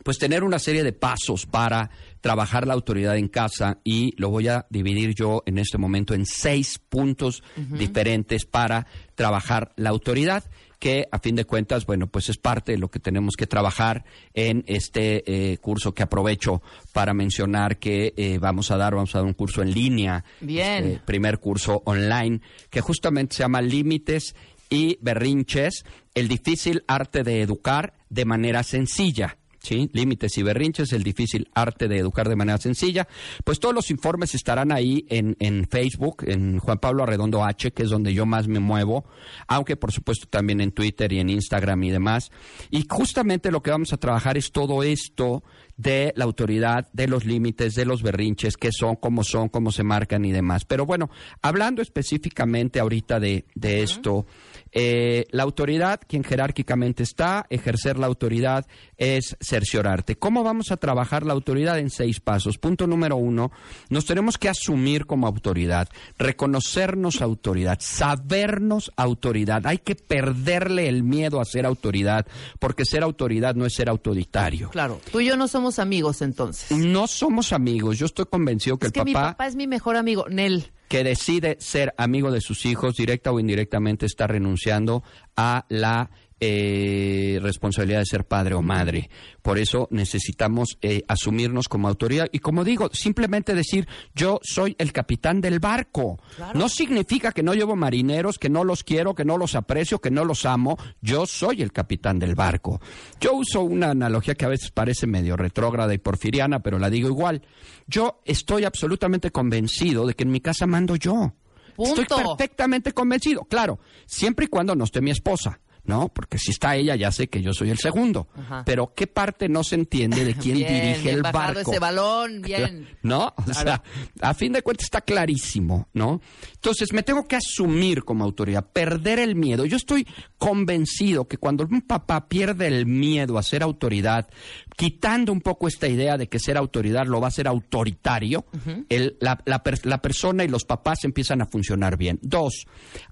pues 0.08 0.20
tener 0.20 0.46
una 0.46 0.58
serie 0.58 0.86
de 0.86 0.94
pasos 0.94 1.46
para 1.46 1.90
trabajar 2.22 2.66
la 2.66 2.74
autoridad 2.74 3.18
en 3.18 3.28
casa 3.28 3.80
y 3.84 4.14
lo 4.16 4.30
voy 4.30 4.48
a 4.48 4.66
dividir 4.70 5.14
yo 5.14 5.44
en 5.46 5.58
este 5.58 5.78
momento 5.78 6.14
en 6.14 6.26
seis 6.26 6.80
puntos 6.80 7.44
diferentes 7.58 8.46
para 8.46 8.88
trabajar 9.16 9.74
la 9.76 9.90
autoridad 9.90 10.46
que 10.80 11.10
a 11.12 11.20
fin 11.20 11.36
de 11.36 11.44
cuentas, 11.44 11.86
bueno, 11.86 12.08
pues 12.08 12.30
es 12.30 12.38
parte 12.38 12.72
de 12.72 12.78
lo 12.78 12.90
que 12.90 13.02
tenemos 13.02 13.36
que 13.36 13.48
trabajar 13.48 14.06
en 14.34 14.64
este 14.68 15.24
eh, 15.28 15.58
curso 15.58 15.94
que 15.94 16.04
aprovecho 16.04 16.62
para 16.94 17.14
mencionar 17.14 17.78
que 17.78 18.14
eh, 18.16 18.38
vamos 18.40 18.72
a 18.72 18.78
dar, 18.78 18.96
vamos 18.96 19.14
a 19.14 19.18
dar 19.18 19.28
un 19.28 19.34
curso 19.34 19.62
en 19.62 19.74
línea, 19.74 20.24
Bien. 20.40 20.86
este 20.86 21.02
primer 21.06 21.40
curso 21.40 21.82
online, 21.84 22.40
que 22.70 22.80
justamente 22.80 23.36
se 23.36 23.44
llama 23.44 23.62
Límites 23.62 24.36
y 24.70 25.00
Berrinches, 25.02 25.84
el 26.16 26.30
difícil 26.30 26.86
arte 26.88 27.24
de 27.24 27.42
educar 27.42 27.94
de 28.10 28.24
manera 28.24 28.64
sencilla. 28.64 29.38
¿Sí? 29.68 29.90
Límites 29.92 30.38
y 30.38 30.44
berrinches, 30.44 30.94
el 30.94 31.04
difícil 31.04 31.50
arte 31.54 31.90
de 31.90 31.98
educar 31.98 32.30
de 32.30 32.38
manera 32.38 32.58
sencilla. 32.58 33.06
Pues 33.44 33.60
todos 33.60 33.76
los 33.76 33.92
informes 33.92 34.34
estarán 34.34 34.72
ahí 34.72 35.06
en, 35.10 35.36
en 35.40 35.68
Facebook, 35.68 36.24
en 36.26 36.60
Juan 36.60 36.78
Pablo 36.78 37.04
Arredondo 37.04 37.44
H, 37.44 37.74
que 37.74 37.84
es 37.84 37.90
donde 37.90 38.14
yo 38.14 38.26
más 38.26 38.48
me 38.48 38.62
muevo, 38.62 39.04
aunque 39.46 39.76
por 39.76 39.92
supuesto 39.92 40.26
también 40.30 40.62
en 40.62 40.72
Twitter 40.72 41.12
y 41.12 41.20
en 41.20 41.30
Instagram 41.30 41.84
y 41.84 41.92
demás. 41.92 42.32
Y 42.70 42.86
justamente 42.90 43.52
lo 43.52 43.62
que 43.62 43.72
vamos 43.72 43.92
a 43.92 43.98
trabajar 43.98 44.38
es 44.38 44.54
todo 44.54 44.84
esto 44.84 45.44
de 45.76 46.12
la 46.16 46.24
autoridad, 46.24 46.88
de 46.94 47.08
los 47.08 47.26
límites, 47.26 47.76
de 47.76 47.86
los 47.86 48.02
berrinches, 48.02 48.58
qué 48.58 48.70
son, 48.72 48.96
cómo 48.96 49.26
son, 49.26 49.50
cómo 49.50 49.72
se 49.72 49.84
marcan 49.84 50.24
y 50.26 50.32
demás. 50.32 50.64
Pero 50.64 50.86
bueno, 50.86 51.10
hablando 51.42 51.82
específicamente 51.82 52.80
ahorita 52.80 53.20
de, 53.20 53.46
de 53.54 53.84
esto, 53.84 54.26
eh, 54.72 55.26
la 55.32 55.44
autoridad, 55.44 56.02
quien 56.08 56.24
jerárquicamente 56.24 57.04
está, 57.04 57.46
ejercer 57.50 57.98
la 57.98 58.08
autoridad 58.08 58.66
es 58.98 59.38
cerciorarte. 59.40 60.18
¿Cómo 60.18 60.44
vamos 60.44 60.72
a 60.72 60.78
trabajar 60.78 61.26
la 61.26 61.34
autoridad 61.34 61.80
en 61.80 61.90
seis 61.90 62.20
pasos? 62.20 62.58
Punto 62.58 62.88
número 62.88 63.16
uno, 63.16 63.52
nos 63.90 64.06
tenemos 64.06 64.38
que 64.38 64.50
asumir 64.50 65.06
como 65.06 65.28
autoridad, 65.28 65.88
reconocernos 66.18 67.22
autoridad, 67.22 67.78
sabernos 67.80 68.92
autoridad. 68.96 69.66
Hay 69.66 69.80
que 69.80 69.96
perderle 69.96 70.90
el 70.90 71.04
miedo 71.04 71.40
a 71.40 71.46
ser 71.46 71.66
autoridad, 71.66 72.26
porque 72.60 72.86
ser 72.86 73.04
autoridad 73.04 73.56
no 73.56 73.66
es 73.66 73.74
ser 73.74 73.90
autoritario. 73.90 74.70
Claro, 74.70 75.00
tú 75.12 75.20
y 75.20 75.28
yo 75.28 75.38
no 75.38 75.48
somos 75.48 75.80
amigos 75.80 76.22
entonces. 76.22 76.72
No 76.78 77.08
somos 77.08 77.54
amigos. 77.54 77.98
Yo 77.98 78.06
estoy 78.06 78.26
convencido 78.26 78.78
que 78.78 78.88
es 78.88 78.90
el 78.90 78.94
que 78.94 79.06
mi 79.06 79.14
papá, 79.14 79.32
papá 79.32 79.48
es 79.48 79.56
mi 79.56 79.68
mejor 79.68 79.96
amigo, 79.96 80.26
Nel. 80.30 80.72
Que 80.88 81.04
decide 81.04 81.58
ser 81.60 81.94
amigo 81.98 82.32
de 82.32 82.42
sus 82.42 82.66
hijos, 82.66 82.96
directa 82.96 83.32
o 83.32 83.40
indirectamente, 83.40 84.06
está 84.06 84.28
renunciando 84.28 85.04
a 85.36 85.66
la 85.70 86.10
eh, 86.40 87.40
responsabilidad 87.42 88.00
de 88.00 88.06
ser 88.06 88.26
padre 88.26 88.54
o 88.54 88.62
madre. 88.62 89.10
Por 89.42 89.58
eso 89.58 89.88
necesitamos 89.92 90.78
eh, 90.82 91.04
asumirnos 91.08 91.68
como 91.68 91.88
autoridad. 91.88 92.28
Y 92.32 92.40
como 92.40 92.64
digo, 92.64 92.90
simplemente 92.94 93.56
decir, 93.56 93.88
yo 94.14 94.40
soy 94.44 94.76
el 94.78 94.92
capitán 94.92 95.42
del 95.42 95.60
barco. 95.60 96.20
No 96.54 96.70
significa 96.70 97.32
que 97.32 97.44
no 97.44 97.54
llevo 97.54 97.76
marineros, 97.76 98.38
que 98.38 98.50
no 98.50 98.64
los 98.64 98.84
quiero, 98.84 99.16
que 99.16 99.26
no 99.26 99.38
los 99.38 99.56
aprecio, 99.56 100.00
que 100.00 100.12
no 100.12 100.26
los 100.26 100.46
amo. 100.46 100.78
Yo 101.02 101.26
soy 101.26 101.62
el 101.62 101.72
capitán 101.72 102.20
del 102.20 102.36
barco. 102.36 102.82
Yo 103.20 103.34
uso 103.34 103.62
una 103.62 103.92
analogía 103.92 104.36
que 104.36 104.46
a 104.46 104.50
veces 104.50 104.72
parece 104.72 105.08
medio 105.08 105.38
retrógrada 105.38 105.94
y 105.94 105.98
porfiriana, 105.98 106.60
pero 106.60 106.78
la 106.78 106.90
digo 106.90 107.10
igual. 107.10 107.42
Yo 107.88 108.22
estoy 108.26 108.66
absolutamente 108.66 109.32
convencido 109.32 110.06
de 110.06 110.14
que 110.14 110.24
en 110.24 110.32
mi 110.32 110.42
casa 110.42 110.68
mando 110.68 110.96
yo. 110.96 111.34
Punto. 111.76 112.02
Estoy 112.02 112.24
perfectamente 112.24 112.92
convencido. 112.92 113.46
Claro, 113.46 113.80
siempre 114.06 114.46
y 114.46 114.50
cuando 114.50 114.76
no 114.76 114.84
esté 114.84 115.00
mi 115.00 115.12
esposa. 115.12 115.60
¿No? 115.88 116.10
Porque 116.10 116.38
si 116.38 116.52
está 116.52 116.76
ella, 116.76 116.96
ya 116.96 117.12
sé 117.12 117.28
que 117.30 117.42
yo 117.42 117.54
soy 117.54 117.72
el 117.72 117.80
segundo. 117.80 118.28
Ajá. 118.36 118.64
Pero 118.66 118.94
¿qué 118.94 119.08
parte 119.08 119.50
no 119.50 119.64
se 119.64 119.74
entiende 119.76 120.24
de 120.24 120.34
quién 120.36 120.58
Bien, 120.58 120.68
dirige 120.70 121.02
bien 121.04 121.16
el 121.16 121.22
barco? 121.24 121.72
ese 121.72 121.80
balón, 121.80 122.42
bien. 122.44 122.88
¿No? 123.02 123.34
O 123.38 123.54
sea, 123.54 123.82
a 124.22 124.34
fin 124.36 124.52
de 124.54 124.62
cuentas 124.62 124.84
está 124.86 125.02
clarísimo, 125.02 125.88
¿no? 125.94 126.22
Entonces, 126.54 126.94
me 126.94 127.02
tengo 127.04 127.26
que 127.28 127.38
asumir 127.38 128.04
como 128.04 128.24
autoridad, 128.26 128.66
perder 128.72 129.18
el 129.20 129.36
miedo. 129.36 129.66
Yo 129.66 129.78
estoy 129.78 130.06
convencido 130.38 131.28
que 131.28 131.38
cuando 131.38 131.64
un 131.66 131.82
papá 131.82 132.28
pierde 132.28 132.68
el 132.68 132.86
miedo 132.86 133.38
a 133.38 133.44
ser 133.44 133.64
autoridad, 133.64 134.28
quitando 134.76 135.32
un 135.32 135.42
poco 135.42 135.68
esta 135.68 135.88
idea 135.88 136.18
de 136.18 136.28
que 136.28 136.40
ser 136.40 136.58
autoridad 136.58 137.06
lo 137.06 137.20
va 137.22 137.30
a 137.30 137.32
ser 137.32 137.48
autoritario, 137.48 138.46
el- 138.90 139.18
la, 139.20 139.40
la 139.46 139.64
la 139.84 140.02
persona 140.02 140.44
y 140.44 140.48
los 140.48 140.66
papás 140.66 141.04
empiezan 141.04 141.42
a 141.42 141.46
funcionar 141.46 141.98
bien. 141.98 142.20
Dos, 142.22 142.66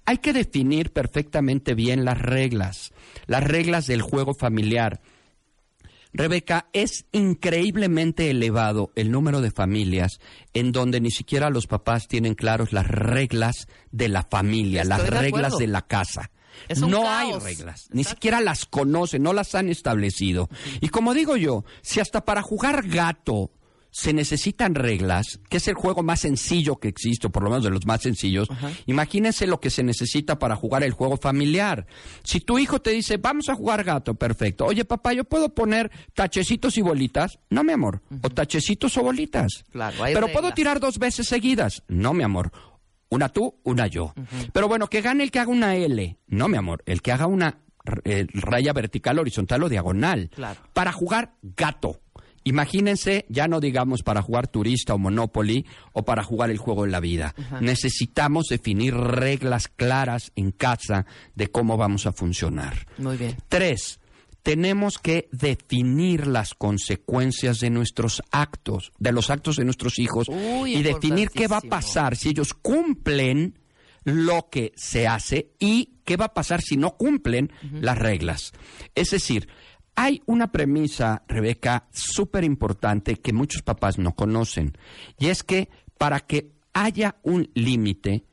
hay 0.06 0.18
que 0.20 0.34
definir 0.34 0.92
perfectamente 0.92 1.74
bien 1.74 2.04
las 2.06 2.18
reglas, 2.20 2.65
las 3.28 3.44
reglas 3.44 3.88
del 3.88 4.02
juego 4.02 4.34
familiar. 4.34 5.02
Rebeca, 6.14 6.68
es 6.72 7.06
increíblemente 7.12 8.30
elevado 8.30 8.92
el 8.96 9.12
número 9.12 9.42
de 9.42 9.52
familias 9.52 10.20
en 10.54 10.72
donde 10.72 11.02
ni 11.02 11.12
siquiera 11.12 11.50
los 11.50 11.68
papás 11.68 12.08
tienen 12.08 12.36
claros 12.36 12.72
las 12.72 12.88
reglas 12.88 13.68
de 13.92 14.08
la 14.08 14.24
familia, 14.24 14.84
Estoy 14.84 14.98
las 14.98 15.04
de 15.04 15.10
reglas 15.10 15.36
acuerdo. 15.48 15.58
de 15.60 15.68
la 15.68 15.82
casa. 15.82 16.32
Es 16.70 16.82
un 16.82 16.92
no 16.92 17.04
caos. 17.04 17.44
hay 17.44 17.56
reglas, 17.56 17.90
ni 17.92 18.02
Exacto. 18.04 18.16
siquiera 18.18 18.40
las 18.40 18.66
conocen, 18.66 19.24
no 19.24 19.34
las 19.34 19.56
han 19.56 19.68
establecido. 19.68 20.48
Y 20.80 20.88
como 20.88 21.14
digo 21.14 21.36
yo, 21.36 21.66
si 21.82 22.00
hasta 22.00 22.24
para 22.24 22.42
jugar 22.42 22.88
gato 22.88 23.52
se 23.96 24.12
necesitan 24.12 24.76
reglas, 24.76 25.40
que 25.50 25.56
es 25.56 25.70
el 25.70 25.74
juego 25.74 26.04
más 26.04 26.20
sencillo 26.20 26.76
que 26.76 26.90
existe, 26.90 27.28
o 27.28 27.30
por 27.30 27.44
lo 27.44 27.50
menos 27.50 27.64
de 27.64 27.70
los 27.70 27.86
más 27.86 28.02
sencillos, 28.02 28.50
imagínense 28.88 29.48
lo 29.48 29.62
que 29.62 29.70
se 29.70 29.84
necesita 29.84 30.38
para 30.38 30.58
jugar 30.58 30.84
el 30.84 30.92
juego 30.92 31.16
familiar. 31.16 31.88
Si 32.22 32.42
tu 32.42 32.60
hijo 32.60 32.82
te 32.82 32.90
dice, 32.90 33.16
vamos 33.16 33.48
a 33.48 33.56
jugar 33.56 33.86
gato, 33.86 34.14
perfecto. 34.16 34.66
Oye, 34.66 34.84
papá, 34.84 35.14
¿yo 35.14 35.24
puedo 35.24 35.56
poner 35.56 35.90
tachecitos 36.14 36.78
y 36.78 36.82
bolitas? 36.82 37.40
No, 37.50 37.64
mi 37.64 37.72
amor. 37.72 38.02
O 38.22 38.30
tachecitos 38.30 38.98
o 38.98 39.02
bolitas. 39.02 39.64
Claro, 39.72 40.04
hay 40.04 40.14
Pero 40.14 40.28
puedo 40.28 40.52
tirar 40.52 40.82
dos 40.82 41.00
veces 41.00 41.30
seguidas. 41.30 41.82
No, 41.88 42.14
mi 42.14 42.24
amor. 42.24 42.52
Una 43.08 43.30
tú, 43.30 43.62
una 43.64 43.88
yo. 43.88 44.14
Pero 44.52 44.68
bueno, 44.68 44.88
que 44.88 45.00
gane 45.00 45.24
el 45.24 45.32
que 45.32 45.40
haga 45.40 45.52
una 45.52 45.78
L. 45.78 46.20
No, 46.28 46.50
mi 46.50 46.58
amor. 46.58 46.84
El 46.86 47.02
que 47.02 47.14
haga 47.14 47.28
una 47.28 47.60
eh, 48.04 48.28
raya 48.34 48.74
vertical, 48.74 49.20
horizontal 49.20 49.64
o 49.64 49.70
diagonal. 49.70 50.32
Claro. 50.36 50.60
Para 50.74 50.92
jugar 50.92 51.36
gato. 51.42 52.02
Imagínense, 52.48 53.26
ya 53.28 53.48
no 53.48 53.60
digamos 53.60 54.04
para 54.04 54.22
jugar 54.22 54.48
turista 54.48 54.94
o 54.94 55.00
Monopoly 55.00 55.66
o 55.94 56.06
para 56.06 56.24
jugar 56.24 56.52
el 56.52 56.60
juego 56.60 56.86
de 56.86 56.92
la 56.92 57.00
vida. 57.00 57.34
Necesitamos 57.60 58.46
definir 58.50 58.94
reglas 58.94 59.68
claras 59.68 60.32
en 60.36 60.52
casa 60.52 61.08
de 61.34 61.48
cómo 61.48 61.76
vamos 61.76 62.06
a 62.06 62.14
funcionar. 62.14 62.86
Muy 63.00 63.18
bien. 63.18 63.36
Tres, 63.50 64.00
tenemos 64.44 65.00
que 65.00 65.28
definir 65.32 66.28
las 66.28 66.54
consecuencias 66.54 67.60
de 67.62 67.72
nuestros 67.72 68.22
actos, 68.30 68.92
de 69.00 69.12
los 69.12 69.32
actos 69.32 69.56
de 69.56 69.66
nuestros 69.66 69.98
hijos, 69.98 70.28
Uy, 70.30 70.76
y 70.76 70.84
definir 70.84 71.32
qué 71.32 71.48
va 71.48 71.58
a 71.58 71.62
pasar 71.62 72.16
si 72.16 72.30
ellos 72.30 72.54
cumplen 72.54 73.58
lo 74.04 74.50
que 74.52 74.72
se 74.76 75.08
hace 75.08 75.50
y 75.58 75.96
qué 76.06 76.16
va 76.16 76.26
a 76.26 76.34
pasar 76.36 76.62
si 76.62 76.78
no 76.78 76.96
cumplen 76.96 77.52
las 77.82 77.98
reglas. 77.98 78.54
Es 78.94 79.10
decir, 79.10 79.48
hay 79.96 80.22
una 80.26 80.52
premisa, 80.52 81.24
Rebeca, 81.28 81.88
súper 81.92 82.44
importante 82.44 83.16
que 83.16 83.34
muchos 83.34 83.62
papás 83.62 83.98
no 83.98 84.14
conocen, 84.14 84.78
y 85.18 85.28
es 85.28 85.44
que 85.44 85.70
para 85.98 86.20
que 86.20 86.52
haya 86.74 87.16
un 87.24 87.50
límite, 87.54 88.26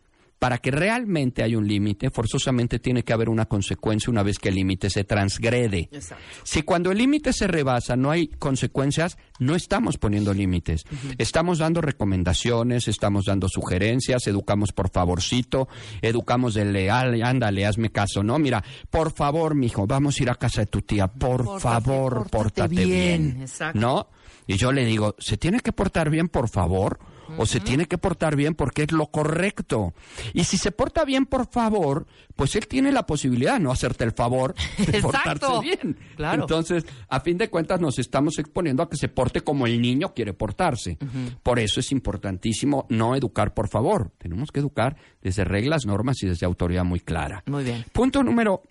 para 0.42 0.58
que 0.58 0.72
realmente 0.72 1.44
haya 1.44 1.56
un 1.56 1.68
límite, 1.68 2.10
forzosamente 2.10 2.80
tiene 2.80 3.04
que 3.04 3.12
haber 3.12 3.28
una 3.28 3.46
consecuencia 3.46 4.10
una 4.10 4.24
vez 4.24 4.40
que 4.40 4.48
el 4.48 4.56
límite 4.56 4.90
se 4.90 5.04
transgrede. 5.04 5.88
Exacto. 5.92 6.24
Si 6.42 6.62
cuando 6.62 6.90
el 6.90 6.98
límite 6.98 7.32
se 7.32 7.46
rebasa 7.46 7.94
no 7.94 8.10
hay 8.10 8.26
consecuencias, 8.26 9.18
no 9.38 9.54
estamos 9.54 9.98
poniendo 9.98 10.34
límites. 10.34 10.82
Estamos 11.16 11.60
dando 11.60 11.80
recomendaciones, 11.80 12.88
estamos 12.88 13.26
dando 13.26 13.48
sugerencias, 13.48 14.26
educamos 14.26 14.72
por 14.72 14.90
favorcito, 14.90 15.68
educamos 16.00 16.54
de 16.54 16.64
leal, 16.64 17.22
ándale, 17.22 17.64
hazme 17.64 17.92
caso, 17.92 18.24
¿no? 18.24 18.36
Mira, 18.40 18.64
por 18.90 19.12
favor, 19.12 19.54
mijo, 19.54 19.86
vamos 19.86 20.18
a 20.18 20.22
ir 20.24 20.30
a 20.30 20.34
casa 20.34 20.62
de 20.62 20.66
tu 20.66 20.82
tía, 20.82 21.06
por 21.06 21.44
Pórtate, 21.44 21.62
favor, 21.62 22.14
pórtate 22.14 22.36
pórtate 22.36 22.68
bien. 22.74 22.88
bien. 23.34 23.42
Exacto. 23.42 23.78
¿No? 23.78 24.08
Y 24.48 24.56
yo 24.56 24.72
le 24.72 24.84
digo, 24.84 25.14
¿se 25.20 25.36
tiene 25.36 25.60
que 25.60 25.70
portar 25.70 26.10
bien, 26.10 26.28
por 26.28 26.48
favor? 26.48 26.98
O 27.38 27.46
se 27.46 27.60
tiene 27.60 27.86
que 27.86 27.98
portar 27.98 28.36
bien 28.36 28.54
porque 28.54 28.82
es 28.82 28.92
lo 28.92 29.06
correcto. 29.06 29.94
Y 30.34 30.44
si 30.44 30.56
se 30.58 30.72
porta 30.72 31.04
bien, 31.04 31.26
por 31.26 31.48
favor, 31.50 32.06
pues 32.36 32.56
él 32.56 32.66
tiene 32.66 32.92
la 32.92 33.06
posibilidad 33.06 33.54
de 33.54 33.60
no 33.60 33.70
hacerte 33.72 34.04
el 34.04 34.12
favor 34.12 34.54
de 34.78 34.98
Exacto. 34.98 35.02
portarse 35.02 35.60
bien. 35.60 35.98
Claro. 36.16 36.42
Entonces, 36.42 36.84
a 37.08 37.20
fin 37.20 37.38
de 37.38 37.48
cuentas, 37.50 37.80
nos 37.80 37.98
estamos 37.98 38.38
exponiendo 38.38 38.82
a 38.82 38.88
que 38.88 38.96
se 38.96 39.08
porte 39.08 39.40
como 39.42 39.66
el 39.66 39.80
niño 39.80 40.12
quiere 40.14 40.32
portarse. 40.34 40.98
Por 41.42 41.58
eso 41.58 41.80
es 41.80 41.92
importantísimo 41.92 42.86
no 42.88 43.14
educar 43.14 43.54
por 43.54 43.68
favor. 43.68 44.12
Tenemos 44.18 44.50
que 44.50 44.60
educar 44.60 44.96
desde 45.20 45.44
reglas, 45.44 45.86
normas 45.86 46.22
y 46.22 46.26
desde 46.28 46.46
autoridad 46.46 46.84
muy 46.84 47.00
clara. 47.00 47.42
Muy 47.46 47.64
bien. 47.64 47.84
Punto 47.92 48.22
número 48.22 48.62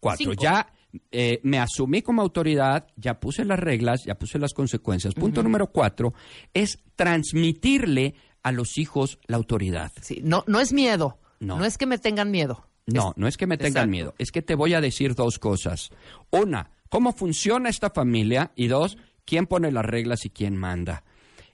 cuatro. 0.00 0.30
Cinco. 0.30 0.42
Ya 0.42 0.66
eh, 1.10 1.40
me 1.42 1.58
asumí 1.58 2.02
como 2.02 2.22
autoridad, 2.22 2.86
ya 2.96 3.20
puse 3.20 3.44
las 3.44 3.58
reglas, 3.58 4.04
ya 4.04 4.16
puse 4.16 4.38
las 4.38 4.52
consecuencias. 4.54 5.14
Punto 5.14 5.42
número 5.42 5.68
cuatro 5.68 6.14
es 6.54 6.78
transmitirle 6.96 8.14
a 8.42 8.52
los 8.52 8.78
hijos 8.78 9.18
la 9.26 9.36
autoridad. 9.36 9.92
Sí, 10.00 10.20
no, 10.22 10.44
no 10.46 10.60
es 10.60 10.72
miedo. 10.72 11.18
No. 11.38 11.58
No. 11.58 11.64
es 11.64 11.78
que 11.78 11.86
me 11.86 11.98
tengan 11.98 12.30
miedo. 12.30 12.66
No, 12.86 13.10
Es- 13.10 13.16
no 13.16 13.26
es 13.28 13.36
que 13.36 13.46
me 13.46 13.56
tengan 13.56 13.70
Exacto. 13.70 13.90
miedo, 13.90 14.14
es 14.18 14.30
que 14.32 14.42
te 14.42 14.54
voy 14.54 14.74
a 14.74 14.80
decir 14.80 15.14
dos 15.14 15.38
cosas. 15.38 15.90
Una, 16.30 16.70
cómo 16.88 17.12
funciona 17.12 17.68
esta 17.68 17.90
familia 17.90 18.52
y 18.56 18.66
dos, 18.66 18.98
quién 19.24 19.46
pone 19.46 19.70
las 19.72 19.84
reglas 19.84 20.24
y 20.26 20.30
quién 20.30 20.56
manda. 20.56 21.04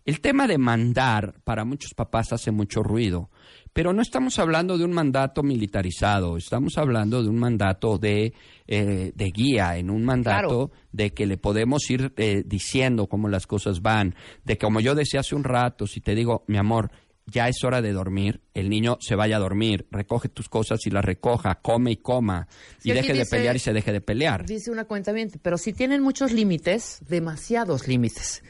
El 0.06 0.20
tema 0.20 0.46
de 0.46 0.56
mandar 0.56 1.34
para 1.42 1.64
muchos 1.64 1.92
papás 1.92 2.32
hace 2.32 2.52
mucho 2.52 2.84
ruido, 2.84 3.28
pero 3.72 3.92
no 3.92 4.02
estamos 4.02 4.38
hablando 4.38 4.78
de 4.78 4.84
un 4.84 4.92
mandato 4.92 5.42
militarizado, 5.42 6.36
estamos 6.36 6.78
hablando 6.78 7.24
de 7.24 7.28
un 7.28 7.40
mandato 7.40 7.98
de, 7.98 8.32
eh, 8.68 9.10
de 9.12 9.30
guía, 9.32 9.76
en 9.78 9.90
un 9.90 10.04
mandato 10.04 10.70
de 10.92 11.12
que 11.12 11.26
le 11.26 11.38
podemos 11.38 11.90
ir 11.90 12.12
eh, 12.18 12.44
diciendo 12.46 13.08
cómo 13.08 13.28
las 13.28 13.48
cosas 13.48 13.82
van, 13.82 14.14
de 14.44 14.56
que 14.56 14.64
como 14.64 14.78
yo 14.78 14.94
decía 14.94 15.20
hace 15.20 15.34
un 15.34 15.42
rato, 15.42 15.88
si 15.88 16.00
te 16.00 16.14
digo, 16.14 16.44
mi 16.46 16.56
amor, 16.56 16.92
ya 17.26 17.48
es 17.48 17.64
hora 17.64 17.82
de 17.82 17.90
dormir, 17.90 18.42
el 18.54 18.70
niño 18.70 18.98
se 19.00 19.16
vaya 19.16 19.38
a 19.38 19.40
dormir, 19.40 19.88
recoge 19.90 20.28
tus 20.28 20.48
cosas 20.48 20.86
y 20.86 20.90
las 20.90 21.04
recoja, 21.04 21.56
come 21.56 21.90
y 21.90 21.96
coma, 21.96 22.46
y 22.84 22.92
deje 22.92 23.12
de 23.12 23.26
pelear 23.26 23.56
y 23.56 23.58
se 23.58 23.72
deje 23.72 23.90
de 23.90 24.00
pelear. 24.00 24.46
Dice 24.46 24.70
una 24.70 24.84
cuenta 24.84 25.12
pero 25.42 25.58
si 25.58 25.72
tienen 25.72 26.00
muchos 26.00 26.30
límites, 26.30 27.00
demasiados 27.08 27.88
límites. 27.88 28.44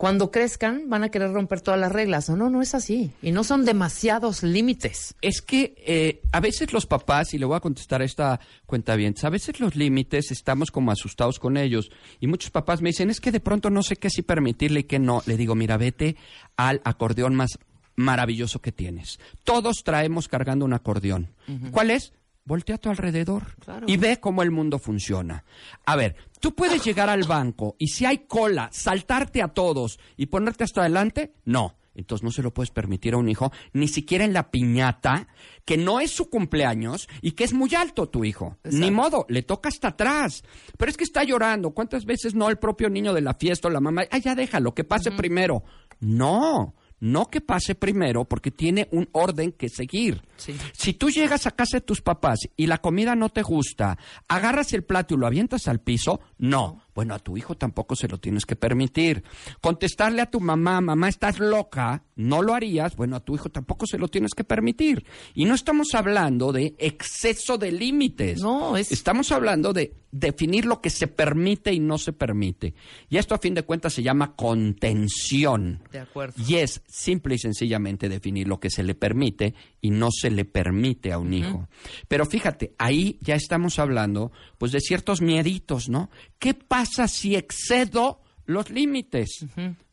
Cuando 0.00 0.30
crezcan 0.30 0.88
van 0.88 1.04
a 1.04 1.10
querer 1.10 1.30
romper 1.30 1.60
todas 1.60 1.78
las 1.78 1.92
reglas. 1.92 2.30
No, 2.30 2.34
no, 2.34 2.48
no 2.48 2.62
es 2.62 2.74
así. 2.74 3.12
Y 3.20 3.32
no 3.32 3.44
son 3.44 3.66
demasiados 3.66 4.42
límites. 4.42 5.14
Es 5.20 5.42
que 5.42 5.74
eh, 5.76 6.22
a 6.32 6.40
veces 6.40 6.72
los 6.72 6.86
papás, 6.86 7.34
y 7.34 7.38
le 7.38 7.44
voy 7.44 7.54
a 7.54 7.60
contestar 7.60 8.00
a 8.00 8.06
esta 8.06 8.40
cuenta 8.64 8.96
bien, 8.96 9.14
a 9.22 9.28
veces 9.28 9.60
los 9.60 9.76
límites 9.76 10.30
estamos 10.30 10.70
como 10.70 10.90
asustados 10.90 11.38
con 11.38 11.58
ellos. 11.58 11.90
Y 12.18 12.28
muchos 12.28 12.50
papás 12.50 12.80
me 12.80 12.88
dicen, 12.88 13.10
es 13.10 13.20
que 13.20 13.30
de 13.30 13.40
pronto 13.40 13.68
no 13.68 13.82
sé 13.82 13.96
qué 13.96 14.08
sí 14.08 14.22
permitirle 14.22 14.80
y 14.80 14.84
qué 14.84 14.98
no. 14.98 15.22
Le 15.26 15.36
digo, 15.36 15.54
mira, 15.54 15.76
vete 15.76 16.16
al 16.56 16.80
acordeón 16.84 17.34
más 17.34 17.58
maravilloso 17.94 18.62
que 18.62 18.72
tienes. 18.72 19.20
Todos 19.44 19.82
traemos 19.84 20.28
cargando 20.28 20.64
un 20.64 20.72
acordeón. 20.72 21.28
¿Cuál 21.72 21.90
es? 21.90 22.14
Voltea 22.44 22.76
a 22.76 22.78
tu 22.78 22.88
alrededor 22.90 23.54
Claro. 23.60 23.86
y 23.88 23.96
ve 23.96 24.18
cómo 24.18 24.42
el 24.42 24.50
mundo 24.50 24.78
funciona. 24.78 25.44
A 25.86 25.94
ver, 25.96 26.16
tú 26.40 26.54
puedes 26.54 26.84
llegar 26.84 27.08
al 27.10 27.24
banco 27.24 27.76
y 27.78 27.88
si 27.88 28.06
hay 28.06 28.18
cola, 28.26 28.68
saltarte 28.72 29.42
a 29.42 29.48
todos 29.48 29.98
y 30.16 30.26
ponerte 30.26 30.64
hasta 30.64 30.80
adelante, 30.80 31.34
no. 31.44 31.76
Entonces 31.92 32.22
no 32.24 32.30
se 32.30 32.42
lo 32.42 32.54
puedes 32.54 32.70
permitir 32.70 33.14
a 33.14 33.18
un 33.18 33.28
hijo, 33.28 33.52
ni 33.72 33.88
siquiera 33.88 34.24
en 34.24 34.32
la 34.32 34.50
piñata, 34.50 35.26
que 35.64 35.76
no 35.76 36.00
es 36.00 36.12
su 36.12 36.30
cumpleaños 36.30 37.08
y 37.20 37.32
que 37.32 37.44
es 37.44 37.52
muy 37.52 37.74
alto 37.74 38.08
tu 38.08 38.24
hijo. 38.24 38.56
Ni 38.64 38.90
modo, 38.90 39.26
le 39.28 39.42
toca 39.42 39.68
hasta 39.68 39.88
atrás. 39.88 40.42
Pero 40.78 40.90
es 40.90 40.96
que 40.96 41.04
está 41.04 41.24
llorando. 41.24 41.72
¿Cuántas 41.72 42.04
veces 42.06 42.34
no 42.34 42.48
el 42.48 42.58
propio 42.58 42.88
niño 42.88 43.12
de 43.12 43.20
la 43.20 43.34
fiesta 43.34 43.68
o 43.68 43.70
la 43.72 43.80
mamá? 43.80 44.04
Ah, 44.10 44.18
ya 44.18 44.34
déjalo, 44.36 44.72
que 44.72 44.84
pase 44.84 45.10
primero. 45.10 45.62
No, 45.98 46.74
no 47.00 47.26
que 47.26 47.40
pase 47.40 47.74
primero 47.74 48.24
porque 48.24 48.50
tiene 48.50 48.88
un 48.92 49.08
orden 49.12 49.52
que 49.52 49.68
seguir. 49.68 50.22
Sí. 50.36 50.54
Si 50.72 50.94
tú 50.94 51.10
llegas 51.10 51.46
a 51.46 51.50
casa 51.50 51.78
de 51.78 51.82
tus 51.82 52.00
papás 52.02 52.38
y 52.56 52.66
la 52.66 52.78
comida 52.78 53.16
no 53.16 53.30
te 53.30 53.42
gusta, 53.42 53.98
agarras 54.28 54.72
el 54.72 54.84
plato 54.84 55.14
y 55.14 55.18
lo 55.18 55.26
avientas 55.26 55.66
al 55.66 55.80
piso, 55.80 56.20
no. 56.40 56.82
Bueno, 56.92 57.14
a 57.14 57.18
tu 57.18 57.36
hijo 57.38 57.56
tampoco 57.56 57.94
se 57.96 58.08
lo 58.08 58.18
tienes 58.18 58.44
que 58.44 58.56
permitir. 58.56 59.22
Contestarle 59.62 60.20
a 60.20 60.26
tu 60.30 60.38
mamá, 60.40 60.80
mamá, 60.82 61.08
estás 61.08 61.38
loca, 61.38 62.02
no 62.16 62.42
lo 62.42 62.52
harías, 62.54 62.94
bueno, 62.96 63.16
a 63.16 63.20
tu 63.20 63.34
hijo 63.34 63.48
tampoco 63.48 63.86
se 63.86 63.96
lo 63.96 64.08
tienes 64.08 64.34
que 64.34 64.44
permitir. 64.44 65.06
Y 65.32 65.44
no 65.46 65.54
estamos 65.54 65.94
hablando 65.94 66.52
de 66.52 66.74
exceso 66.78 67.56
de 67.56 67.72
límites. 67.72 68.40
No, 68.42 68.76
es- 68.76 68.90
Estamos 68.92 69.32
hablando 69.32 69.72
de 69.72 69.94
definir 70.12 70.66
lo 70.66 70.80
que 70.82 70.90
se 70.90 71.06
permite 71.06 71.72
y 71.72 71.78
no 71.78 71.96
se 71.96 72.12
permite. 72.12 72.74
Y 73.08 73.16
esto 73.16 73.34
a 73.34 73.38
fin 73.38 73.54
de 73.54 73.62
cuentas 73.62 73.94
se 73.94 74.02
llama 74.02 74.34
contención. 74.34 75.82
De 75.92 76.00
acuerdo. 76.00 76.34
Y 76.46 76.56
es 76.56 76.82
simple 76.86 77.36
y 77.36 77.38
sencillamente 77.38 78.08
definir 78.08 78.48
lo 78.48 78.60
que 78.60 78.70
se 78.70 78.82
le 78.82 78.94
permite 78.94 79.54
y 79.80 79.90
no 79.90 80.08
se 80.10 80.30
le 80.30 80.44
permite 80.44 81.12
a 81.12 81.18
un 81.18 81.32
hijo. 81.34 81.68
Pero 82.08 82.26
fíjate, 82.26 82.74
ahí 82.78 83.18
ya 83.20 83.34
estamos 83.34 83.78
hablando 83.78 84.32
pues 84.58 84.72
de 84.72 84.80
ciertos 84.80 85.20
mieditos, 85.22 85.88
¿no? 85.88 86.10
¿Qué 86.40 86.54
pasa 86.54 87.06
si 87.06 87.36
excedo 87.36 88.22
los 88.46 88.70
límites? 88.70 89.46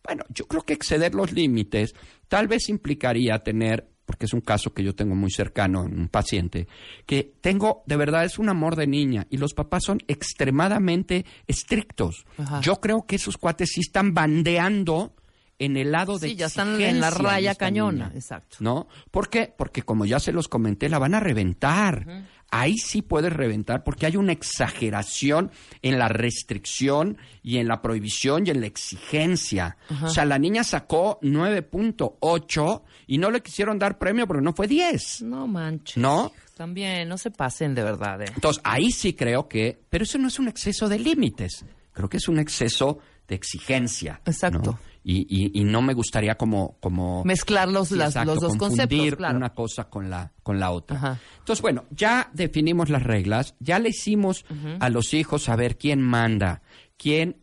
Bueno, 0.03 0.23
yo 0.29 0.47
creo 0.47 0.63
que 0.63 0.73
exceder 0.73 1.13
los 1.13 1.31
límites 1.33 1.93
tal 2.27 2.47
vez 2.47 2.69
implicaría 2.69 3.37
tener 3.39 3.87
porque 4.07 4.25
es 4.25 4.33
un 4.33 4.39
caso 4.39 4.73
que 4.73 4.85
yo 4.85 4.95
tengo 4.95 5.15
muy 5.15 5.29
cercano 5.29 5.83
en 5.83 5.99
un 5.99 6.07
paciente, 6.07 6.69
que 7.05 7.33
tengo, 7.41 7.83
de 7.87 7.97
verdad, 7.97 8.23
es 8.23 8.39
un 8.39 8.47
amor 8.47 8.77
de 8.77 8.87
niña 8.87 9.27
y 9.29 9.35
los 9.35 9.53
papás 9.53 9.83
son 9.83 9.99
extremadamente 10.07 11.25
estrictos. 11.45 12.25
Yo 12.61 12.77
creo 12.77 13.05
que 13.05 13.17
esos 13.17 13.37
cuates 13.37 13.71
sí 13.73 13.81
están 13.81 14.13
bandeando 14.13 15.13
en 15.59 15.75
el 15.75 15.91
lado 15.91 16.19
de 16.19 16.29
Sí, 16.29 16.35
ya 16.35 16.45
están 16.45 16.79
en 16.79 17.01
la 17.01 17.09
raya 17.09 17.55
cañona. 17.55 18.07
niña, 18.07 18.17
Exacto. 18.17 18.57
¿No? 18.61 18.87
¿Por 19.11 19.29
qué? 19.29 19.53
Porque 19.55 19.81
como 19.81 20.05
ya 20.05 20.19
se 20.19 20.31
los 20.31 20.47
comenté, 20.47 20.87
la 20.87 20.99
van 20.99 21.13
a 21.13 21.19
reventar. 21.19 22.25
Ahí 22.49 22.77
sí 22.77 23.01
puedes 23.01 23.33
reventar 23.33 23.83
porque 23.83 24.05
hay 24.05 24.15
una 24.15 24.31
exageración 24.31 25.51
en 25.81 25.99
la 25.99 26.07
restricción 26.07 27.17
y 27.43 27.57
en 27.57 27.67
la 27.67 27.81
prohibición 27.81 28.47
y 28.47 28.51
en 28.51 28.61
la 28.61 28.67
exigencia. 28.67 29.77
O 30.01 30.09
sea, 30.09 30.23
la 30.23 30.39
niña 30.39 30.63
sacó 30.63 31.19
9.8 31.21 32.81
y 33.07 33.17
no 33.17 33.31
le 33.31 33.41
quisieron 33.41 33.77
dar 33.79 33.97
premio 33.97 34.27
porque 34.27 34.43
no 34.43 34.53
fue 34.53 34.67
10. 34.67 35.23
No 35.23 35.45
manches. 35.47 35.97
¿No? 35.97 36.31
También, 36.55 37.07
no 37.09 37.17
se 37.17 37.31
pasen 37.31 37.75
de 37.75 37.83
verdad. 37.83 38.21
¿eh? 38.21 38.31
Entonces, 38.33 38.61
ahí 38.65 38.91
sí 38.91 39.13
creo 39.13 39.47
que, 39.47 39.79
pero 39.89 40.05
eso 40.05 40.17
no 40.17 40.27
es 40.27 40.39
un 40.39 40.47
exceso 40.47 40.87
de 40.87 40.99
límites, 40.99 41.65
creo 41.91 42.09
que 42.09 42.17
es 42.17 42.27
un 42.27 42.39
exceso 42.39 42.99
de 43.27 43.35
exigencia. 43.35 44.21
Exacto. 44.25 44.71
¿no? 44.71 44.79
Y, 45.03 45.25
y- 45.29 45.61
y 45.61 45.63
no 45.63 45.81
me 45.81 45.93
gustaría 45.93 46.35
como... 46.35 46.77
como 46.81 47.23
Mezclar 47.23 47.69
los, 47.69 47.89
Sí, 47.89 47.95
las- 47.95 48.09
exacto, 48.09 48.33
los 48.33 48.41
dos 48.41 48.57
conceptos, 48.57 49.15
claro. 49.15 49.37
una 49.37 49.53
cosa 49.53 49.89
con 49.89 50.09
la, 50.09 50.33
con 50.43 50.59
la 50.59 50.71
otra. 50.71 50.97
Ajá. 50.97 51.19
Entonces, 51.39 51.61
bueno, 51.61 51.85
ya 51.91 52.29
definimos 52.33 52.89
las 52.89 53.03
reglas, 53.03 53.55
ya 53.59 53.79
le 53.79 53.89
hicimos 53.89 54.43
a 54.79 54.89
los 54.89 55.13
hijos 55.13 55.43
saber 55.43 55.77
quién 55.77 56.01
manda, 56.01 56.61
quién, 56.97 57.37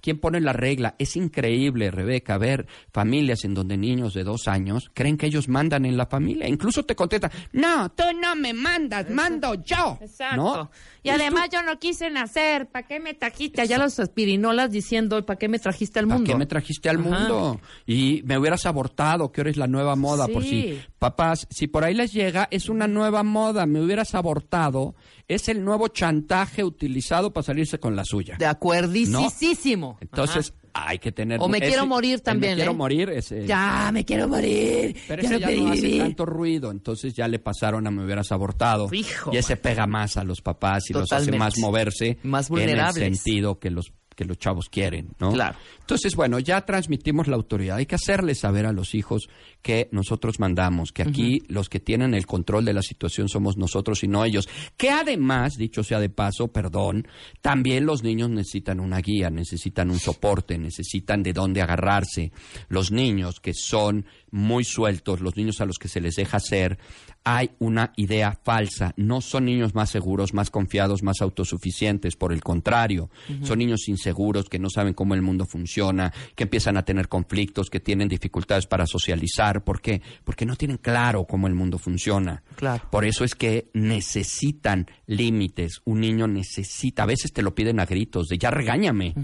quién 0.00 0.18
pone 0.18 0.40
la 0.40 0.52
regla. 0.52 0.94
Es 0.98 1.16
increíble, 1.16 1.90
Rebeca, 1.90 2.38
ver 2.38 2.66
familias 2.92 3.44
en 3.44 3.54
donde 3.54 3.76
niños 3.76 4.14
de 4.14 4.24
dos 4.24 4.48
años 4.48 4.90
creen 4.94 5.16
que 5.16 5.26
ellos 5.26 5.48
mandan 5.48 5.84
en 5.84 5.96
la 5.96 6.06
familia. 6.06 6.48
Incluso 6.48 6.84
te 6.84 6.94
contestan, 6.94 7.30
no, 7.52 7.90
tú 7.90 8.04
no 8.20 8.36
me 8.36 8.52
mandas, 8.52 9.08
mando 9.10 9.54
yo. 9.54 9.98
¿No? 10.36 10.70
Y 11.02 11.08
además 11.08 11.48
yo 11.52 11.62
no 11.62 11.78
quise 11.78 12.10
nacer. 12.10 12.68
¿Para 12.68 12.86
qué 12.86 13.00
me 13.00 13.14
trajiste? 13.14 13.60
Allá 13.62 13.78
los 13.78 13.98
aspirinolas 13.98 14.70
diciendo, 14.70 15.24
¿para 15.24 15.38
qué 15.38 15.48
me 15.48 15.58
trajiste 15.58 15.98
al 15.98 16.06
¿Para 16.06 16.18
mundo? 16.18 16.32
qué 16.32 16.38
me 16.38 16.46
trajiste 16.46 16.88
al 16.88 16.98
Ajá. 17.00 17.08
mundo? 17.08 17.60
Y 17.86 18.22
me 18.24 18.38
hubieras 18.38 18.66
abortado, 18.66 19.32
que 19.32 19.40
ahora 19.40 19.50
es 19.50 19.56
la 19.56 19.66
nueva 19.66 19.96
moda, 19.96 20.28
por 20.28 20.42
si. 20.44 20.78
Papás, 21.00 21.46
si 21.50 21.66
por 21.66 21.82
ahí 21.82 21.94
les 21.94 22.12
llega, 22.12 22.46
es 22.50 22.68
una 22.68 22.86
nueva 22.86 23.22
moda, 23.22 23.64
me 23.64 23.80
hubieras 23.80 24.14
abortado, 24.14 24.94
es 25.28 25.48
el 25.48 25.64
nuevo 25.64 25.88
chantaje 25.88 26.62
utilizado 26.62 27.32
para 27.32 27.42
salirse 27.46 27.80
con 27.80 27.96
la 27.96 28.04
suya. 28.04 28.36
De 28.38 28.44
acuerdísimo. 28.44 29.98
Entonces, 30.00 30.52
hay 30.74 30.98
que 30.98 31.10
tener... 31.10 31.40
O 31.40 31.48
me 31.48 31.56
ese- 31.56 31.68
quiero 31.68 31.86
morir 31.86 32.20
también, 32.20 32.52
Me 32.52 32.56
quiero 32.56 32.72
¿eh? 32.72 32.74
morir, 32.74 33.08
ese... 33.10 33.46
Ya, 33.46 33.90
me 33.92 34.04
quiero 34.04 34.28
morir. 34.28 34.94
Pero 35.08 35.22
ya 35.22 35.28
ese 35.28 35.34
no 35.40 35.40
ya 35.50 35.56
no 35.62 35.72
hace 35.72 35.98
tanto 35.98 36.26
ruido, 36.26 36.70
entonces 36.70 37.14
ya 37.14 37.26
le 37.28 37.38
pasaron 37.38 37.86
a 37.86 37.90
me 37.90 38.04
hubieras 38.04 38.30
abortado. 38.30 38.88
Hijo, 38.92 39.30
y 39.32 39.38
ese 39.38 39.56
pega 39.56 39.86
más 39.86 40.18
a 40.18 40.24
los 40.24 40.42
papás 40.42 40.90
y 40.90 40.92
los 40.92 41.10
hace 41.12 41.32
más 41.32 41.58
moverse 41.58 42.18
Más 42.24 42.50
en 42.50 42.56
el 42.58 42.60
vulnerables. 42.66 43.18
sentido 43.22 43.58
que 43.58 43.70
los 43.70 43.92
que 44.16 44.24
los 44.26 44.36
chavos 44.36 44.68
quieren, 44.68 45.08
¿no? 45.18 45.32
Claro. 45.32 45.56
Entonces, 45.80 46.14
bueno, 46.14 46.38
ya 46.40 46.60
transmitimos 46.66 47.26
la 47.26 47.36
autoridad. 47.36 47.78
Hay 47.78 47.86
que 47.86 47.94
hacerles 47.94 48.40
saber 48.40 48.66
a 48.66 48.72
los 48.72 48.94
hijos 48.94 49.30
que 49.62 49.88
nosotros 49.92 50.40
mandamos, 50.40 50.92
que 50.92 51.02
aquí 51.02 51.42
los 51.48 51.68
que 51.68 51.80
tienen 51.80 52.14
el 52.14 52.26
control 52.26 52.64
de 52.64 52.72
la 52.72 52.82
situación 52.82 53.28
somos 53.28 53.56
nosotros 53.56 54.02
y 54.02 54.08
no 54.08 54.24
ellos. 54.24 54.48
Que 54.76 54.90
además, 54.90 55.56
dicho 55.56 55.82
sea 55.82 56.00
de 56.00 56.08
paso, 56.08 56.48
perdón, 56.48 57.06
también 57.40 57.86
los 57.86 58.02
niños 58.02 58.30
necesitan 58.30 58.80
una 58.80 59.00
guía, 59.00 59.30
necesitan 59.30 59.90
un 59.90 59.98
soporte, 59.98 60.58
necesitan 60.58 61.22
de 61.22 61.32
dónde 61.32 61.62
agarrarse. 61.62 62.32
Los 62.68 62.90
niños 62.90 63.40
que 63.40 63.54
son 63.54 64.06
muy 64.30 64.64
sueltos, 64.64 65.20
los 65.20 65.36
niños 65.36 65.60
a 65.60 65.66
los 65.66 65.78
que 65.78 65.88
se 65.88 66.00
les 66.00 66.14
deja 66.16 66.36
hacer, 66.36 66.78
hay 67.24 67.50
una 67.58 67.92
idea 67.96 68.38
falsa. 68.42 68.94
No 68.96 69.20
son 69.20 69.44
niños 69.44 69.74
más 69.74 69.90
seguros, 69.90 70.32
más 70.32 70.50
confiados, 70.50 71.02
más 71.02 71.20
autosuficientes. 71.20 72.16
Por 72.16 72.32
el 72.32 72.42
contrario, 72.42 73.10
son 73.42 73.58
niños 73.58 73.88
inseguros, 73.88 74.48
que 74.48 74.58
no 74.58 74.70
saben 74.70 74.94
cómo 74.94 75.14
el 75.14 75.22
mundo 75.22 75.46
funciona, 75.46 76.12
que 76.34 76.44
empiezan 76.44 76.76
a 76.76 76.84
tener 76.84 77.08
conflictos, 77.08 77.68
que 77.68 77.80
tienen 77.80 78.08
dificultades 78.08 78.66
para 78.66 78.86
socializar. 78.86 79.49
¿Por 79.58 79.80
qué? 79.80 80.02
Porque 80.24 80.46
no 80.46 80.56
tienen 80.56 80.78
claro 80.78 81.24
cómo 81.24 81.46
el 81.46 81.54
mundo 81.54 81.78
funciona. 81.78 82.42
Claro. 82.56 82.84
Por 82.90 83.04
eso 83.04 83.24
es 83.24 83.34
que 83.34 83.70
necesitan 83.74 84.86
límites. 85.06 85.80
Un 85.84 86.00
niño 86.00 86.26
necesita, 86.26 87.02
a 87.02 87.06
veces 87.06 87.32
te 87.32 87.42
lo 87.42 87.54
piden 87.54 87.80
a 87.80 87.86
gritos, 87.86 88.28
de 88.28 88.38
ya 88.38 88.50
regáñame, 88.50 89.14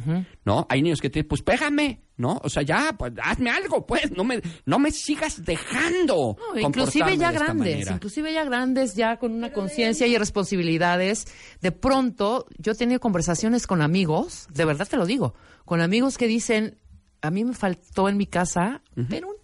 ¿no? 0.44 0.66
Hay 0.68 0.82
niños 0.82 1.00
que 1.00 1.10
te 1.10 1.20
dicen, 1.20 1.28
pues 1.28 1.42
pégame, 1.42 2.00
¿no? 2.16 2.40
O 2.42 2.48
sea, 2.48 2.62
ya, 2.62 2.94
pues 2.98 3.12
hazme 3.22 3.50
algo, 3.50 3.86
pues, 3.86 4.10
no 4.10 4.24
me, 4.24 4.40
no 4.64 4.78
me 4.78 4.90
sigas 4.90 5.44
dejando. 5.44 6.36
No, 6.38 6.60
inclusive 6.60 7.16
ya 7.16 7.32
grandes, 7.32 7.90
inclusive 7.90 8.32
ya 8.32 8.44
grandes, 8.44 8.94
ya 8.94 9.18
con 9.18 9.32
una 9.32 9.52
conciencia 9.52 10.06
y 10.06 10.16
responsabilidades. 10.16 11.26
De 11.60 11.72
pronto, 11.72 12.46
yo 12.58 12.72
he 12.72 12.74
tenido 12.74 13.00
conversaciones 13.00 13.66
con 13.66 13.82
amigos, 13.82 14.48
de 14.52 14.64
verdad 14.64 14.88
te 14.88 14.96
lo 14.96 15.06
digo, 15.06 15.34
con 15.64 15.80
amigos 15.80 16.18
que 16.18 16.26
dicen, 16.26 16.78
a 17.22 17.30
mí 17.30 17.44
me 17.44 17.54
faltó 17.54 18.08
en 18.08 18.16
mi 18.16 18.26
casa, 18.26 18.82
pero 19.08 19.28
un 19.28 19.35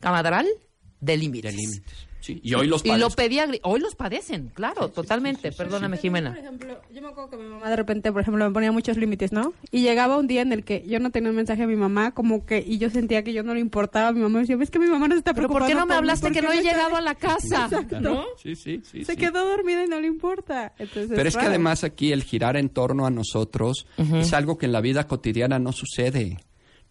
camadral 0.00 0.46
de 1.00 1.16
límites. 1.16 1.52
De 1.52 1.56
límites. 1.56 2.06
Sí, 2.20 2.38
Y 2.44 2.52
hoy 2.52 2.66
los 2.66 2.84
Y 2.84 2.94
lo 2.96 3.08
pedía, 3.08 3.48
hoy 3.62 3.80
los 3.80 3.94
padecen, 3.94 4.50
claro, 4.52 4.90
totalmente. 4.90 5.52
Perdóname, 5.52 5.96
Jimena. 5.96 6.30
Por 6.32 6.38
ejemplo, 6.38 6.80
yo 6.92 7.00
me 7.00 7.08
acuerdo 7.08 7.30
que 7.30 7.36
mi 7.38 7.44
mamá 7.48 7.70
de 7.70 7.76
repente, 7.76 8.12
por 8.12 8.20
ejemplo, 8.20 8.46
me 8.46 8.52
ponía 8.52 8.72
muchos 8.72 8.98
límites, 8.98 9.32
¿no? 9.32 9.54
Y 9.70 9.80
llegaba 9.80 10.18
un 10.18 10.26
día 10.26 10.42
en 10.42 10.52
el 10.52 10.62
que 10.62 10.84
yo 10.86 11.00
no 11.00 11.10
tenía 11.10 11.30
un 11.30 11.36
mensaje 11.36 11.62
a 11.62 11.66
mi 11.66 11.76
mamá, 11.76 12.12
como 12.12 12.44
que, 12.44 12.62
y 12.66 12.76
yo 12.76 12.90
sentía 12.90 13.24
que 13.24 13.32
yo 13.32 13.42
no 13.42 13.54
le 13.54 13.60
importaba. 13.60 14.12
Mi 14.12 14.20
mamá 14.20 14.34
me 14.34 14.40
decía, 14.40 14.56
ves 14.56 14.70
que 14.70 14.78
mi 14.78 14.86
mamá 14.86 15.08
no 15.08 15.14
se 15.14 15.20
está 15.20 15.32
Pero 15.32 15.48
¿por 15.48 15.64
preocupando 15.64 15.74
qué 15.74 15.80
no 15.80 15.86
me 15.86 15.94
hablaste 15.94 16.26
¿por 16.26 16.32
que 16.34 16.42
no 16.42 16.52
he 16.52 16.58
está-?" 16.58 16.70
llegado 16.70 16.96
a 16.96 17.00
la 17.00 17.14
casa? 17.14 17.70
¿No? 18.02 18.26
Sí, 18.36 18.54
sí, 18.54 18.82
sí. 18.84 19.02
Se 19.06 19.12
sí. 19.14 19.18
quedó 19.18 19.48
dormida 19.48 19.82
y 19.84 19.88
no 19.88 19.98
le 19.98 20.06
importa. 20.06 20.74
Entonces, 20.78 21.12
Pero 21.16 21.26
es 21.26 21.34
que 21.38 21.46
además 21.46 21.84
aquí 21.84 22.12
el 22.12 22.22
girar 22.22 22.58
en 22.58 22.68
torno 22.68 23.06
a 23.06 23.10
nosotros 23.10 23.86
es 23.96 24.34
algo 24.34 24.58
que 24.58 24.66
en 24.66 24.72
la 24.72 24.82
vida 24.82 25.06
cotidiana 25.06 25.58
no 25.58 25.72
sucede. 25.72 26.36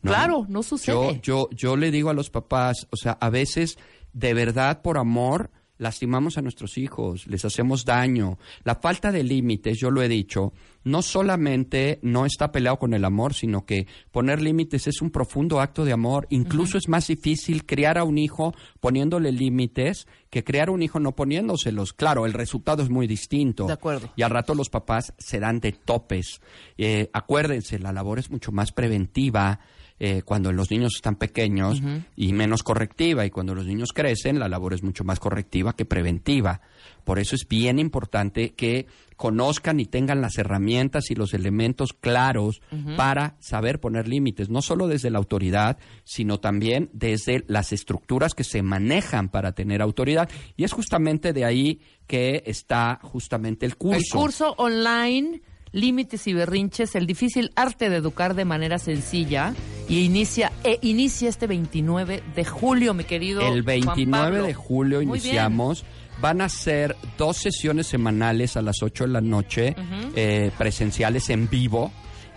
¿No? 0.02 0.12
Claro, 0.12 0.46
no 0.50 0.64
sucede. 0.64 1.20
Yo, 1.22 1.22
yo, 1.22 1.50
yo 1.52 1.76
le 1.76 1.92
digo 1.92 2.10
a 2.10 2.14
los 2.14 2.30
papás, 2.30 2.88
o 2.92 2.96
sea, 2.96 3.14
a 3.14 3.30
veces 3.30 3.78
de 4.14 4.34
verdad 4.34 4.82
por 4.82 4.98
amor 4.98 5.52
lastimamos 5.80 6.38
a 6.38 6.42
nuestros 6.42 6.78
hijos, 6.78 7.26
les 7.26 7.46
hacemos 7.46 7.86
daño. 7.86 8.38
La 8.64 8.76
falta 8.76 9.12
de 9.12 9.24
límites, 9.24 9.80
yo 9.80 9.90
lo 9.90 10.04
he 10.04 10.10
dicho, 10.10 10.54
no 10.84 11.02
solamente 11.02 12.00
no 12.04 12.26
está 12.26 12.52
peleado 12.52 12.78
con 12.78 12.94
el 12.94 13.06
amor, 13.06 13.34
sino 13.34 13.66
que 13.66 13.88
poner 14.12 14.42
límites 14.42 14.88
es 14.88 15.02
un 15.02 15.10
profundo 15.10 15.60
acto 15.62 15.86
de 15.86 15.94
amor. 15.94 16.28
Incluso 16.30 16.78
es 16.78 16.90
más 16.90 17.08
difícil 17.08 17.66
criar 17.66 17.98
a 17.98 18.04
un 18.04 18.18
hijo 18.18 18.54
poniéndole 18.80 19.32
límites 19.32 20.08
que 20.30 20.44
criar 20.44 20.68
a 20.68 20.72
un 20.72 20.84
hijo 20.84 21.00
no 21.00 21.16
poniéndoselos. 21.16 21.94
Claro, 21.94 22.26
el 22.26 22.34
resultado 22.34 22.84
es 22.84 22.90
muy 22.90 23.08
distinto. 23.08 23.66
De 23.66 23.74
acuerdo. 23.74 24.12
Y 24.16 24.22
al 24.22 24.32
rato 24.32 24.54
los 24.54 24.70
papás 24.70 25.14
se 25.18 25.40
dan 25.40 25.60
de 25.62 25.72
topes. 25.72 26.42
Eh, 26.78 27.10
acuérdense, 27.14 27.80
la 27.80 27.94
labor 27.94 28.20
es 28.20 28.30
mucho 28.30 28.52
más 28.52 28.74
preventiva 28.74 29.62
eh, 30.00 30.22
cuando 30.24 30.52
los 30.52 30.72
niños 30.72 30.94
están 30.96 31.16
pequeños 31.16 31.82
y 32.16 32.34
menos 32.34 32.64
correctiva. 32.64 33.26
Y 33.26 33.30
cuando 33.30 33.54
los 33.54 33.66
niños 33.66 33.90
crecen, 33.94 34.40
la 34.40 34.48
labor 34.48 34.74
es 34.74 34.84
mucho 34.84 35.04
más 35.04 35.20
correctiva 35.20 35.74
que 35.74 35.86
preventiva. 35.86 36.62
Por 37.04 37.20
eso 37.20 37.36
es 37.36 37.48
bien 37.48 37.80
importante 37.80 38.54
que 38.54 38.88
conozcan 39.16 39.82
y 39.82 39.86
tengan 39.86 40.22
las 40.22 40.38
herramientas 40.38 41.12
y 41.12 41.16
los 41.16 41.34
elementos 41.34 41.92
claros 41.92 42.62
para 42.96 43.36
saber 43.40 43.82
poner 43.82 44.08
límites, 44.08 44.50
no 44.50 44.62
solo 44.62 44.88
desde 44.88 45.10
la 45.10 45.18
autoridad, 45.18 45.78
sino 46.06 46.40
también 46.40 46.90
desde 46.94 47.44
las 47.48 47.74
estructuras 47.74 48.34
que 48.34 48.46
se 48.46 48.62
manejan 48.62 49.28
para 49.28 49.52
tener 49.52 49.82
autoridad. 49.82 50.30
Y 50.56 50.64
es 50.64 50.72
justamente 50.72 51.34
de 51.34 51.44
ahí 51.44 51.82
que 52.08 52.44
está 52.46 53.00
justamente 53.04 53.66
el 53.66 53.76
curso. 53.76 53.98
El 53.98 54.22
curso 54.22 54.54
online, 54.58 55.42
Límites 55.72 56.26
y 56.28 56.34
Berrinches, 56.34 56.96
el 56.96 57.06
difícil 57.06 57.52
arte 57.56 57.90
de 57.90 57.98
educar 57.98 58.34
de 58.34 58.46
manera 58.46 58.80
sencilla, 58.80 59.54
y 59.88 60.00
inicia, 60.00 60.52
e 60.64 60.80
inicia 60.82 61.30
este 61.30 61.48
29 61.48 62.24
de 62.36 62.46
julio, 62.46 62.94
mi 62.94 63.04
querido. 63.04 63.42
El 63.42 63.64
Juan 63.64 63.66
29 63.66 64.12
Pablo. 64.12 64.44
de 64.44 64.54
julio 64.54 64.98
Muy 64.98 65.20
bien. 65.20 65.26
iniciamos. 65.28 65.86
Van 66.22 66.42
a 66.42 66.50
ser 66.50 66.96
dos 67.18 67.38
sesiones 67.38 67.88
semanales 67.88 68.58
a 68.58 68.62
las 68.62 68.82
8 68.84 69.06
de 69.06 69.10
la 69.10 69.22
noche, 69.22 69.76
eh, 70.16 70.52
presenciales 70.58 71.30
en 71.30 71.50
vivo. 71.50 71.92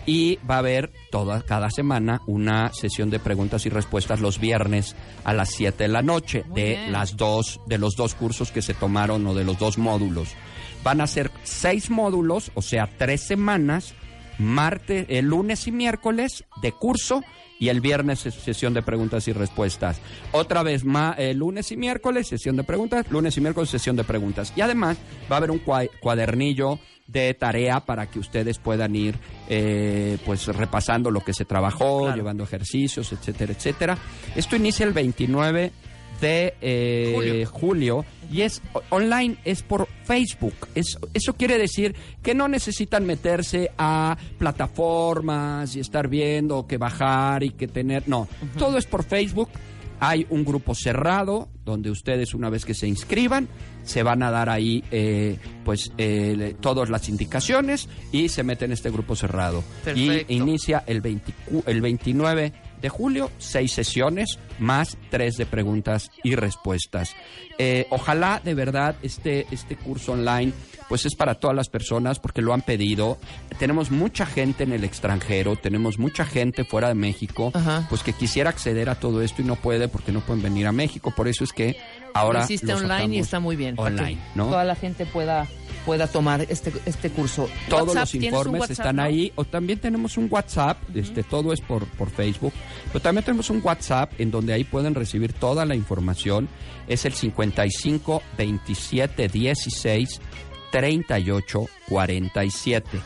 Y 0.05 0.39
va 0.49 0.57
a 0.57 0.59
haber 0.59 0.91
toda, 1.13 1.43
cada 1.43 1.71
semana 1.71 2.21
una 2.27 2.73
sesión 2.73 3.09
de 3.09 3.21
preguntas 3.21 3.67
y 3.67 3.69
respuestas 3.69 4.21
los 4.21 4.41
viernes 4.41 4.97
a 5.23 5.33
las 5.33 5.51
7 5.51 5.85
de 5.85 5.89
la 5.89 6.03
noche 6.03 6.43
Muy 6.49 6.61
de 6.61 6.69
bien. 6.71 6.93
las 6.93 7.17
dos, 7.17 7.61
de 7.67 7.79
los 7.79 7.95
dos 7.95 8.17
cursos 8.17 8.51
que 8.51 8.63
se 8.63 8.75
tomaron 8.75 9.25
o 9.29 9.35
de 9.35 9.45
los 9.45 9.59
dos 9.61 9.79
módulos. 9.79 10.31
Van 10.83 11.01
a 11.01 11.07
ser 11.07 11.31
seis 11.45 11.91
módulos, 11.91 12.51
o 12.55 12.63
sea, 12.63 12.89
tres 12.99 13.21
semanas, 13.23 13.95
martes, 14.39 15.07
el 15.09 15.27
lunes 15.27 15.67
y 15.67 15.73
miércoles 15.73 16.45
de 16.61 16.73
curso 16.73 17.23
y 17.61 17.69
el 17.69 17.81
viernes 17.81 18.27
es 18.27 18.35
sesión 18.35 18.75
de 18.75 18.83
preguntas 18.83 19.29
y 19.29 19.33
respuestas. 19.33 20.01
Otra 20.33 20.65
vez, 20.65 20.85
ma, 20.85 21.15
eh, 21.17 21.33
lunes 21.35 21.71
y 21.71 21.77
miércoles 21.77 22.27
sesión 22.27 22.57
de 22.57 22.65
preguntas, 22.65 23.07
lunes 23.11 23.37
y 23.37 23.41
miércoles 23.41 23.71
sesión 23.71 23.95
de 23.95 24.03
preguntas. 24.05 24.53
Y 24.57 24.61
además 24.63 24.97
va 25.31 25.37
a 25.37 25.39
haber 25.39 25.53
un 25.53 25.65
cua- 25.65 25.89
cuadernillo 26.01 26.81
de 27.07 27.35
tarea 27.35 27.81
para 27.81 28.11
que 28.11 28.19
ustedes 28.19 28.59
puedan 28.59 28.97
ir 28.97 29.17
eh, 29.49 30.19
pues 30.25 30.47
repasando 30.49 31.11
lo 31.11 31.21
que 31.21 31.35
se 31.35 31.45
trabajó, 31.45 32.01
Claro. 32.03 32.17
llevando 32.17 32.43
ejercicios, 32.43 33.13
etcétera, 33.13 33.53
etcétera. 33.53 33.99
Esto 34.35 34.57
inicia 34.57 34.85
el 34.87 34.93
29 34.93 35.71
de 36.23 36.55
eh, 36.63 37.13
Julio. 37.15 37.47
julio 37.51 38.05
y 38.33 38.41
es 38.41 38.63
online, 38.89 39.37
es 39.45 39.63
por 39.63 39.87
Facebook. 40.05 40.55
Es, 40.75 40.99
eso 41.13 41.35
quiere 41.35 41.59
decir 41.59 41.95
que 42.23 42.35
no 42.35 42.49
necesitan 42.49 43.05
meterse 43.05 43.71
a 43.77 44.17
plataformas 44.39 45.77
y 45.77 45.81
estar 45.81 46.09
viendo 46.09 46.67
que 46.67 46.79
bajar 46.79 47.43
y 47.43 47.51
que 47.51 47.69
tener. 47.69 48.09
No, 48.09 48.27
todo 48.57 48.79
es 48.79 48.87
por 48.87 49.05
Facebook. 49.05 49.51
Hay 50.01 50.27
un 50.31 50.45
grupo 50.45 50.75
cerrado 50.75 51.49
donde 51.65 51.91
ustedes 51.91 52.35
una 52.35 52.49
vez 52.49 52.65
que 52.65 52.75
se 52.75 52.89
inscriban 52.89 53.49
se 53.85 54.03
van 54.03 54.23
a 54.23 54.31
dar 54.31 54.49
ahí 54.49 54.83
eh, 54.91 55.39
pues 55.65 55.93
eh, 55.99 56.55
todas 56.61 56.89
las 56.89 57.09
indicaciones 57.09 57.89
y 58.11 58.29
se 58.29 58.43
meten 58.43 58.71
en 58.71 58.73
este 58.73 58.91
grupo 58.91 59.17
cerrado. 59.17 59.63
Perfecto. 59.85 60.33
Y 60.33 60.37
inicia 60.37 60.85
el, 60.87 61.01
20 61.01 61.35
el 61.67 61.81
29 61.81 62.53
de 62.83 62.89
julio, 62.89 63.31
seis 63.39 63.73
sesiones 63.73 64.39
más 64.59 64.99
tres 65.11 65.37
de 65.37 65.47
preguntas 65.47 66.11
y 66.23 66.35
respuestas. 66.35 67.15
Eh, 67.59 67.87
ojalá 67.91 68.41
de 68.45 68.55
verdad 68.55 68.97
este, 69.03 69.47
este 69.51 69.77
curso 69.77 70.13
online 70.13 70.53
pues 70.89 71.07
es 71.07 71.15
para 71.15 71.37
todas 71.37 71.57
las 71.57 71.71
personas 71.71 72.19
porque 72.19 72.43
lo 72.43 72.53
han 72.53 72.61
pedido. 72.61 73.17
Tenemos 73.59 73.91
mucha 73.91 74.27
gente 74.27 74.65
en 74.65 74.73
el 74.73 74.85
extranjero, 74.85 75.57
tenemos 75.57 75.99
mucha 75.99 76.27
gente 76.27 76.65
fuera 76.65 76.89
de 76.89 76.95
México 76.95 77.51
Ajá. 77.55 77.87
pues 77.89 78.03
que 78.03 78.13
quisiera 78.13 78.51
acceder 78.51 78.91
a 78.91 78.97
todo 78.97 79.23
esto 79.23 79.41
y 79.41 79.45
no 79.45 79.57
puede 79.57 79.89
porque 79.89 80.13
no 80.13 80.21
pueden 80.21 80.43
venir 80.43 80.67
a 80.67 80.73
México. 80.73 81.11
Por 81.17 81.29
eso 81.29 81.45
es 81.45 81.53
que 81.53 81.77
ahora 82.13 82.41
Lo 82.41 82.45
hiciste 82.45 82.67
lo 82.67 82.77
online 82.77 83.17
y 83.17 83.19
está 83.21 83.41
muy 83.41 83.57
bien. 83.57 83.75
Online, 83.79 84.19
¿no? 84.35 84.47
Toda 84.47 84.65
la 84.65 84.75
gente 84.75 85.07
pueda, 85.07 85.47
pueda 85.85 86.07
tomar 86.07 86.47
este, 86.49 86.73
este 86.87 87.11
curso. 87.11 87.49
Todos 87.69 87.89
WhatsApp, 87.89 88.01
los 88.03 88.11
¿tienes 88.11 88.33
un 88.33 88.39
informes 88.39 88.71
están 88.71 88.97
no? 88.97 89.03
ahí. 89.03 89.33
O 89.37 89.45
también 89.45 89.79
tenemos 89.79 90.17
un 90.17 90.29
WhatsApp, 90.31 90.79
este, 90.95 91.23
todo 91.23 91.53
es 91.53 91.61
por, 91.61 91.87
por 91.87 92.11
Facebook. 92.11 92.53
Pero 92.89 93.01
también 93.01 93.25
tenemos 93.25 93.51
un 93.51 93.61
WhatsApp 93.63 94.13
en 94.19 94.31
donde 94.31 94.53
ahí 94.53 94.65
pueden 94.65 94.95
recibir 94.95 95.33
toda 95.33 95.65
la 95.65 95.75
información. 95.75 96.49
Es 96.89 97.05
el 97.05 97.13
55 97.13 98.23
27 98.37 99.29
16 99.29 100.21
38 100.71 101.67
47. 101.89 103.01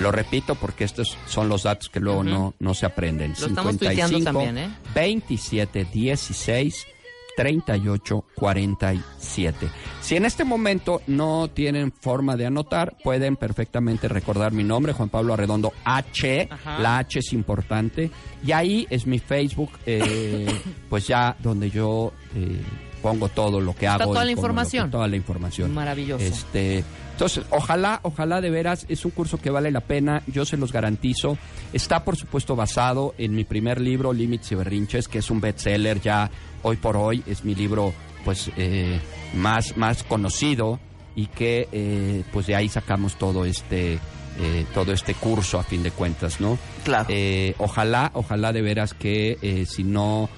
Lo 0.00 0.10
repito 0.10 0.54
porque 0.56 0.84
estos 0.84 1.16
son 1.26 1.48
los 1.48 1.62
datos 1.62 1.88
que 1.88 2.00
luego 2.00 2.24
no, 2.24 2.54
no 2.58 2.74
se 2.74 2.86
aprenden. 2.86 3.34
Lo 3.38 3.46
estamos 3.46 3.78
tuiteando 3.78 4.20
también, 4.20 4.58
¿eh? 4.58 4.70
27 4.94 5.86
16 5.92 6.86
38 7.36 8.24
47. 8.34 9.68
Si 10.00 10.16
en 10.16 10.24
este 10.24 10.44
momento 10.44 11.00
no 11.06 11.48
tienen 11.48 11.92
forma 11.92 12.36
de 12.36 12.46
anotar, 12.46 12.96
pueden 13.02 13.36
perfectamente 13.36 14.08
recordar 14.08 14.52
mi 14.52 14.64
nombre, 14.64 14.92
Juan 14.92 15.08
Pablo 15.08 15.34
Arredondo 15.34 15.72
H. 15.84 16.48
Ajá. 16.50 16.78
La 16.78 16.98
H 16.98 17.20
es 17.20 17.32
importante. 17.32 18.10
Y 18.44 18.52
ahí 18.52 18.86
es 18.90 19.06
mi 19.06 19.18
Facebook, 19.18 19.70
eh, 19.86 20.46
pues 20.88 21.06
ya 21.06 21.36
donde 21.40 21.70
yo 21.70 22.12
eh, 22.34 22.60
pongo 23.00 23.28
todo 23.28 23.60
lo 23.60 23.74
que 23.74 23.86
Está 23.86 24.04
hago. 24.04 24.12
toda 24.12 24.24
la 24.24 24.30
información. 24.32 24.90
toda 24.90 25.08
la 25.08 25.16
información. 25.16 25.72
Maravilloso. 25.72 26.24
Este, 26.24 26.84
entonces, 27.12 27.44
ojalá, 27.50 28.00
ojalá 28.02 28.40
de 28.40 28.50
veras, 28.50 28.86
es 28.88 29.04
un 29.04 29.10
curso 29.10 29.38
que 29.38 29.50
vale 29.50 29.70
la 29.70 29.80
pena, 29.80 30.22
yo 30.26 30.44
se 30.44 30.56
los 30.56 30.72
garantizo. 30.72 31.36
Está, 31.72 32.04
por 32.04 32.16
supuesto, 32.16 32.56
basado 32.56 33.14
en 33.18 33.34
mi 33.34 33.44
primer 33.44 33.80
libro, 33.80 34.12
Límites 34.12 34.50
y 34.52 34.54
Berrinches, 34.54 35.08
que 35.08 35.18
es 35.18 35.30
un 35.30 35.40
bestseller 35.40 36.00
ya 36.00 36.30
hoy 36.62 36.76
por 36.76 36.96
hoy, 36.96 37.22
es 37.26 37.44
mi 37.44 37.54
libro, 37.54 37.92
pues, 38.24 38.50
eh, 38.56 39.00
más, 39.34 39.76
más 39.76 40.02
conocido 40.02 40.78
y 41.14 41.26
que, 41.26 41.68
eh, 41.72 42.24
pues, 42.32 42.46
de 42.46 42.56
ahí 42.56 42.68
sacamos 42.68 43.16
todo 43.16 43.44
este, 43.44 43.94
eh, 43.94 44.66
todo 44.72 44.92
este 44.92 45.14
curso, 45.14 45.58
a 45.58 45.62
fin 45.62 45.82
de 45.82 45.90
cuentas, 45.90 46.40
¿no? 46.40 46.58
Claro. 46.84 47.06
Eh, 47.10 47.54
ojalá, 47.58 48.10
ojalá 48.14 48.52
de 48.52 48.62
veras 48.62 48.94
que 48.94 49.66
si 49.68 49.84
no 49.84 50.28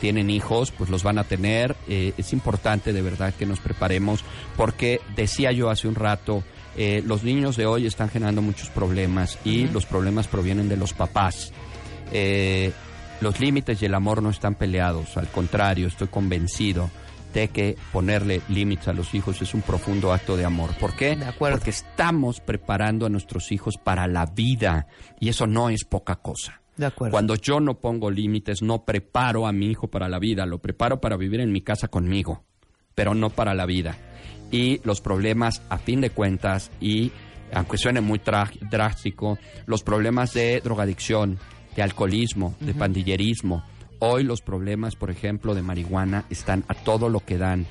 tienen 0.00 0.30
hijos, 0.30 0.70
pues 0.70 0.90
los 0.90 1.02
van 1.02 1.18
a 1.18 1.24
tener. 1.24 1.74
Es 1.88 2.32
importante 2.32 2.92
de 2.92 3.02
verdad 3.02 3.34
que 3.34 3.46
nos 3.46 3.58
preparemos 3.58 4.24
porque 4.56 5.00
decía 5.16 5.50
yo 5.50 5.70
hace 5.70 5.88
un 5.88 5.96
rato, 5.96 6.44
los 6.76 7.24
niños 7.24 7.56
de 7.56 7.66
hoy 7.66 7.84
están 7.84 8.08
generando 8.08 8.42
muchos 8.42 8.70
problemas 8.70 9.38
y 9.44 9.66
los 9.66 9.84
problemas 9.84 10.28
provienen 10.28 10.68
de 10.68 10.76
los 10.76 10.92
papás. 10.92 11.52
Eh, 12.12 12.72
los 13.20 13.40
límites 13.40 13.82
y 13.82 13.86
el 13.86 13.94
amor 13.94 14.22
no 14.22 14.30
están 14.30 14.54
peleados, 14.54 15.16
al 15.16 15.28
contrario, 15.28 15.88
estoy 15.88 16.08
convencido 16.08 16.90
de 17.36 17.48
que 17.48 17.76
ponerle 17.92 18.40
límites 18.48 18.88
a 18.88 18.94
los 18.94 19.14
hijos 19.14 19.42
es 19.42 19.52
un 19.52 19.60
profundo 19.60 20.12
acto 20.12 20.36
de 20.36 20.46
amor. 20.46 20.70
¿Por 20.80 20.96
qué? 20.96 21.16
De 21.16 21.26
acuerdo. 21.26 21.58
Porque 21.58 21.70
estamos 21.70 22.40
preparando 22.40 23.04
a 23.04 23.10
nuestros 23.10 23.52
hijos 23.52 23.74
para 23.76 24.06
la 24.06 24.24
vida 24.24 24.86
y 25.20 25.28
eso 25.28 25.46
no 25.46 25.68
es 25.68 25.84
poca 25.84 26.16
cosa. 26.16 26.62
De 26.76 26.86
acuerdo. 26.86 27.12
Cuando 27.12 27.34
yo 27.34 27.60
no 27.60 27.78
pongo 27.78 28.10
límites, 28.10 28.62
no 28.62 28.84
preparo 28.84 29.46
a 29.46 29.52
mi 29.52 29.66
hijo 29.66 29.88
para 29.88 30.08
la 30.08 30.18
vida, 30.18 30.46
lo 30.46 30.58
preparo 30.58 31.00
para 31.00 31.16
vivir 31.16 31.40
en 31.40 31.52
mi 31.52 31.60
casa 31.60 31.88
conmigo, 31.88 32.44
pero 32.94 33.14
no 33.14 33.28
para 33.30 33.54
la 33.54 33.66
vida. 33.66 33.96
Y 34.50 34.80
los 34.84 35.00
problemas, 35.02 35.60
a 35.68 35.78
fin 35.78 36.00
de 36.00 36.10
cuentas, 36.10 36.70
y 36.80 37.12
aunque 37.52 37.78
suene 37.78 38.00
muy 38.00 38.20
drástico, 38.70 39.38
los 39.66 39.82
problemas 39.82 40.32
de 40.32 40.60
drogadicción, 40.60 41.38
de 41.76 41.82
alcoholismo, 41.82 42.54
de 42.60 42.74
pandillerismo, 42.74 43.62
hoy 43.98 44.24
los 44.24 44.40
problemas, 44.40 44.96
por 44.96 45.10
ejemplo, 45.10 45.54
de 45.54 45.62
marihuana 45.62 46.24
están 46.30 46.64
a 46.68 46.74
todo 46.74 47.08
lo 47.08 47.20
que 47.20 47.38
dan. 47.38 47.66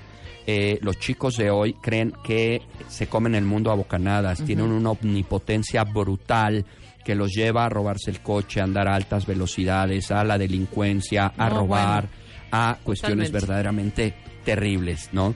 Eh, 0.47 0.77
los 0.81 0.99
chicos 0.99 1.37
de 1.37 1.49
hoy 1.49 1.73
creen 1.73 2.13
que 2.23 2.61
se 2.87 3.07
comen 3.07 3.33
el 3.33 3.45
mundo 3.45 3.71
a 3.71 3.75
bocanadas, 3.75 4.43
tienen 4.43 4.67
una 4.67 4.91
omnipotencia 4.91 5.83
brutal 5.83 6.65
que 7.03 7.15
los 7.15 7.31
lleva 7.31 7.65
a 7.65 7.69
robarse 7.69 8.11
el 8.11 8.19
coche, 8.21 8.61
a 8.61 8.63
andar 8.63 8.87
a 8.87 8.95
altas 8.95 9.25
velocidades, 9.25 10.11
a 10.11 10.23
la 10.23 10.37
delincuencia, 10.37 11.33
a 11.35 11.49
No, 11.49 11.59
robar, 11.59 12.07
a 12.51 12.77
cuestiones 12.83 13.31
Totalmente. 13.31 13.39
verdaderamente 13.47 14.13
terribles, 14.45 15.09
¿no? 15.11 15.35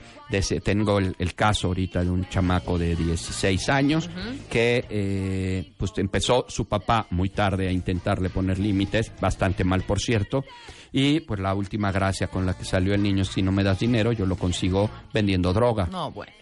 Tengo 0.64 0.98
el, 0.98 1.14
el 1.18 1.34
caso 1.34 1.66
ahorita 1.66 2.02
de 2.02 2.10
un 2.10 2.26
chamaco 2.28 2.78
de 2.78 2.94
16 2.96 3.68
años 3.68 4.08
que 4.48 4.84
eh, 4.88 5.72
pues 5.76 5.92
empezó 5.96 6.46
su 6.48 6.66
papá 6.66 7.06
muy 7.10 7.28
tarde 7.28 7.68
a 7.68 7.72
intentarle 7.72 8.30
poner 8.30 8.58
límites, 8.58 9.12
bastante 9.20 9.64
mal 9.64 9.82
por 9.82 10.00
cierto, 10.00 10.44
y 10.92 11.20
pues 11.20 11.40
la 11.40 11.52
última 11.54 11.92
gracia 11.92 12.28
con 12.28 12.46
la 12.46 12.56
que 12.56 12.64
salió 12.64 12.94
el 12.94 13.02
niño 13.02 13.24
si 13.24 13.42
no 13.42 13.52
me 13.52 13.62
das 13.64 13.80
dinero 13.80 14.12
yo 14.12 14.24
lo 14.24 14.36
consigo 14.36 14.88
vendiendo 15.12 15.52
droga. 15.52 15.86
No, 15.90 16.10
bueno. 16.10 16.32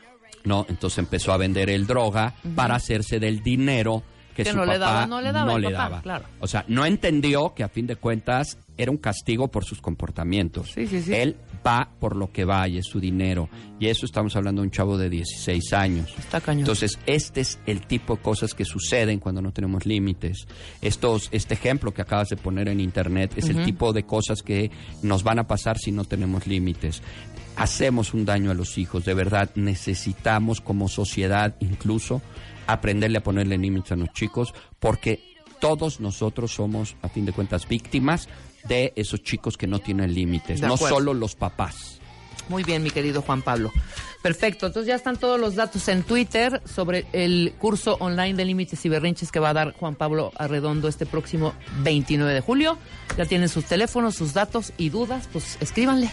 No, 0.44 0.64
entonces 0.68 0.98
empezó 0.98 1.32
a 1.32 1.36
vender 1.36 1.68
el 1.68 1.86
droga 1.86 2.34
para 2.54 2.76
hacerse 2.76 3.18
del 3.18 3.42
dinero 3.42 4.02
que, 4.36 4.44
Que 4.44 4.50
su 4.52 4.56
no 4.56 4.64
le 4.64 4.78
papá 4.78 4.92
daba, 4.92 5.06
no 5.06 5.20
le 5.20 5.32
daba 5.32 5.54
el 5.54 5.62
papá, 5.64 5.76
daba. 5.76 6.02
claro. 6.02 6.24
O 6.38 6.46
sea, 6.46 6.64
no 6.68 6.86
entendió 6.86 7.54
que 7.54 7.64
a 7.64 7.68
fin 7.68 7.88
de 7.88 7.96
cuentas 7.96 8.56
era 8.76 8.90
un 8.92 8.98
castigo 8.98 9.48
por 9.48 9.64
sus 9.64 9.80
comportamientos. 9.80 10.70
Sí, 10.72 10.86
sí, 10.86 11.02
sí. 11.02 11.12
Él 11.12 11.36
va 11.66 11.90
por 11.98 12.16
lo 12.16 12.32
que 12.32 12.44
va 12.44 12.68
y 12.68 12.78
es 12.78 12.86
su 12.86 13.00
dinero. 13.00 13.48
Y 13.78 13.86
eso 13.86 14.06
estamos 14.06 14.34
hablando 14.36 14.62
de 14.62 14.66
un 14.66 14.70
chavo 14.70 14.96
de 14.98 15.08
16 15.08 15.72
años. 15.72 16.14
Está 16.18 16.40
cañón. 16.40 16.60
Entonces, 16.60 16.98
este 17.06 17.40
es 17.40 17.58
el 17.66 17.86
tipo 17.86 18.16
de 18.16 18.22
cosas 18.22 18.54
que 18.54 18.64
suceden 18.64 19.18
cuando 19.18 19.42
no 19.42 19.52
tenemos 19.52 19.86
límites. 19.86 20.46
Estos, 20.80 21.28
este 21.32 21.54
ejemplo 21.54 21.92
que 21.92 22.02
acabas 22.02 22.28
de 22.28 22.36
poner 22.36 22.68
en 22.68 22.80
internet 22.80 23.32
es 23.36 23.48
el 23.48 23.64
tipo 23.64 23.92
de 23.92 24.04
cosas 24.04 24.42
que 24.42 24.70
nos 25.02 25.22
van 25.22 25.38
a 25.38 25.46
pasar 25.46 25.78
si 25.78 25.92
no 25.92 26.04
tenemos 26.04 26.46
límites. 26.46 27.02
Hacemos 27.56 28.14
un 28.14 28.24
daño 28.24 28.50
a 28.50 28.54
los 28.54 28.78
hijos, 28.78 29.04
de 29.04 29.14
verdad. 29.14 29.50
Necesitamos 29.54 30.60
como 30.60 30.88
sociedad 30.88 31.56
incluso 31.60 32.22
aprenderle 32.66 33.18
a 33.18 33.22
ponerle 33.22 33.56
límites 33.56 33.92
a 33.92 33.96
los 33.96 34.12
chicos 34.12 34.54
porque 34.78 35.20
todos 35.58 36.00
nosotros 36.00 36.52
somos, 36.52 36.96
a 37.02 37.08
fin 37.08 37.24
de 37.24 37.32
cuentas, 37.32 37.66
víctimas 37.66 38.28
de 38.68 38.92
esos 38.96 39.22
chicos 39.22 39.56
que 39.56 39.66
no 39.66 39.78
tienen 39.80 40.14
límites, 40.14 40.60
no 40.60 40.76
solo 40.76 41.14
los 41.14 41.34
papás. 41.34 41.98
Muy 42.48 42.62
bien, 42.62 42.82
mi 42.82 42.90
querido 42.90 43.20
Juan 43.22 43.42
Pablo. 43.42 43.70
Perfecto, 44.22 44.66
entonces 44.66 44.88
ya 44.88 44.94
están 44.96 45.16
todos 45.16 45.38
los 45.38 45.54
datos 45.54 45.86
en 45.88 46.02
Twitter 46.02 46.62
sobre 46.64 47.06
el 47.12 47.52
curso 47.58 47.96
online 48.00 48.34
de 48.34 48.44
límites 48.46 48.84
y 48.84 48.88
berrinches 48.88 49.30
que 49.30 49.38
va 49.38 49.50
a 49.50 49.54
dar 49.54 49.74
Juan 49.74 49.94
Pablo 49.96 50.32
Arredondo 50.36 50.88
este 50.88 51.04
próximo 51.06 51.52
29 51.82 52.32
de 52.32 52.40
julio. 52.40 52.78
Ya 53.16 53.26
tienen 53.26 53.48
sus 53.48 53.64
teléfonos, 53.66 54.14
sus 54.16 54.32
datos 54.34 54.72
y 54.78 54.88
dudas, 54.88 55.28
pues 55.32 55.58
escríbanle 55.60 56.10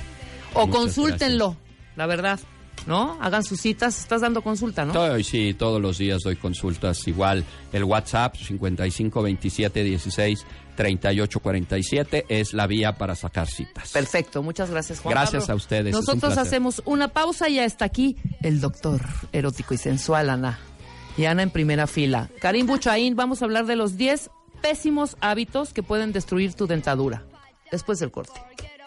o 0.54 0.68
Muchas 0.68 0.82
consúltenlo, 0.82 1.56
la 1.96 2.06
verdad, 2.06 2.40
¿no? 2.86 3.18
Hagan 3.22 3.44
sus 3.44 3.60
citas, 3.62 4.00
estás 4.00 4.22
dando 4.22 4.42
consulta, 4.44 4.86
¿no? 4.86 4.94
Todo- 4.94 5.24
sí, 5.24 5.56
todos 5.58 5.82
los 5.82 5.98
días 5.98 6.22
doy 6.24 6.36
consultas. 6.36 7.08
Igual 7.08 7.44
el 7.74 7.84
WhatsApp 7.86 8.36
55 8.36 9.22
27 9.24 9.84
16 9.84 10.46
38 10.76 11.40
47 11.40 12.26
es 12.30 12.54
la 12.54 12.68
vía 12.68 12.98
para 12.98 13.16
sacar 13.16 13.48
citas. 13.48 13.92
Perfecto, 13.92 14.44
muchas 14.44 14.70
gracias 14.70 15.00
Juan 15.00 15.14
Gracias 15.14 15.44
Pablo. 15.44 15.54
a 15.54 15.56
ustedes, 15.56 15.96
un 15.96 16.02
Nosotros 16.02 16.38
hacemos 16.38 16.82
una 16.86 17.10
pausa 17.10 17.50
y 17.50 17.56
ya 17.56 17.66
está 17.66 17.86
aquí 17.86 18.18
el 18.42 18.62
doctor 18.62 19.02
erótico 19.32 19.74
y 19.74 19.78
sensual, 19.78 20.30
Ana. 20.30 20.60
Y 21.18 21.26
Ana 21.26 21.44
en 21.44 21.50
primera 21.50 21.88
fila. 21.88 22.30
Karim 22.42 22.68
Buchaín, 22.68 23.16
vamos 23.16 23.42
a 23.42 23.46
hablar 23.46 23.66
de 23.66 23.76
los 23.76 23.96
10 23.98 24.30
pésimos 24.62 25.16
hábitos 25.22 25.74
que 25.74 25.84
pueden 25.84 26.12
destruir 26.12 26.54
tu 26.54 26.68
dentadura. 26.68 27.24
Después 27.72 28.00
del 28.00 28.12
corte. 28.12 28.40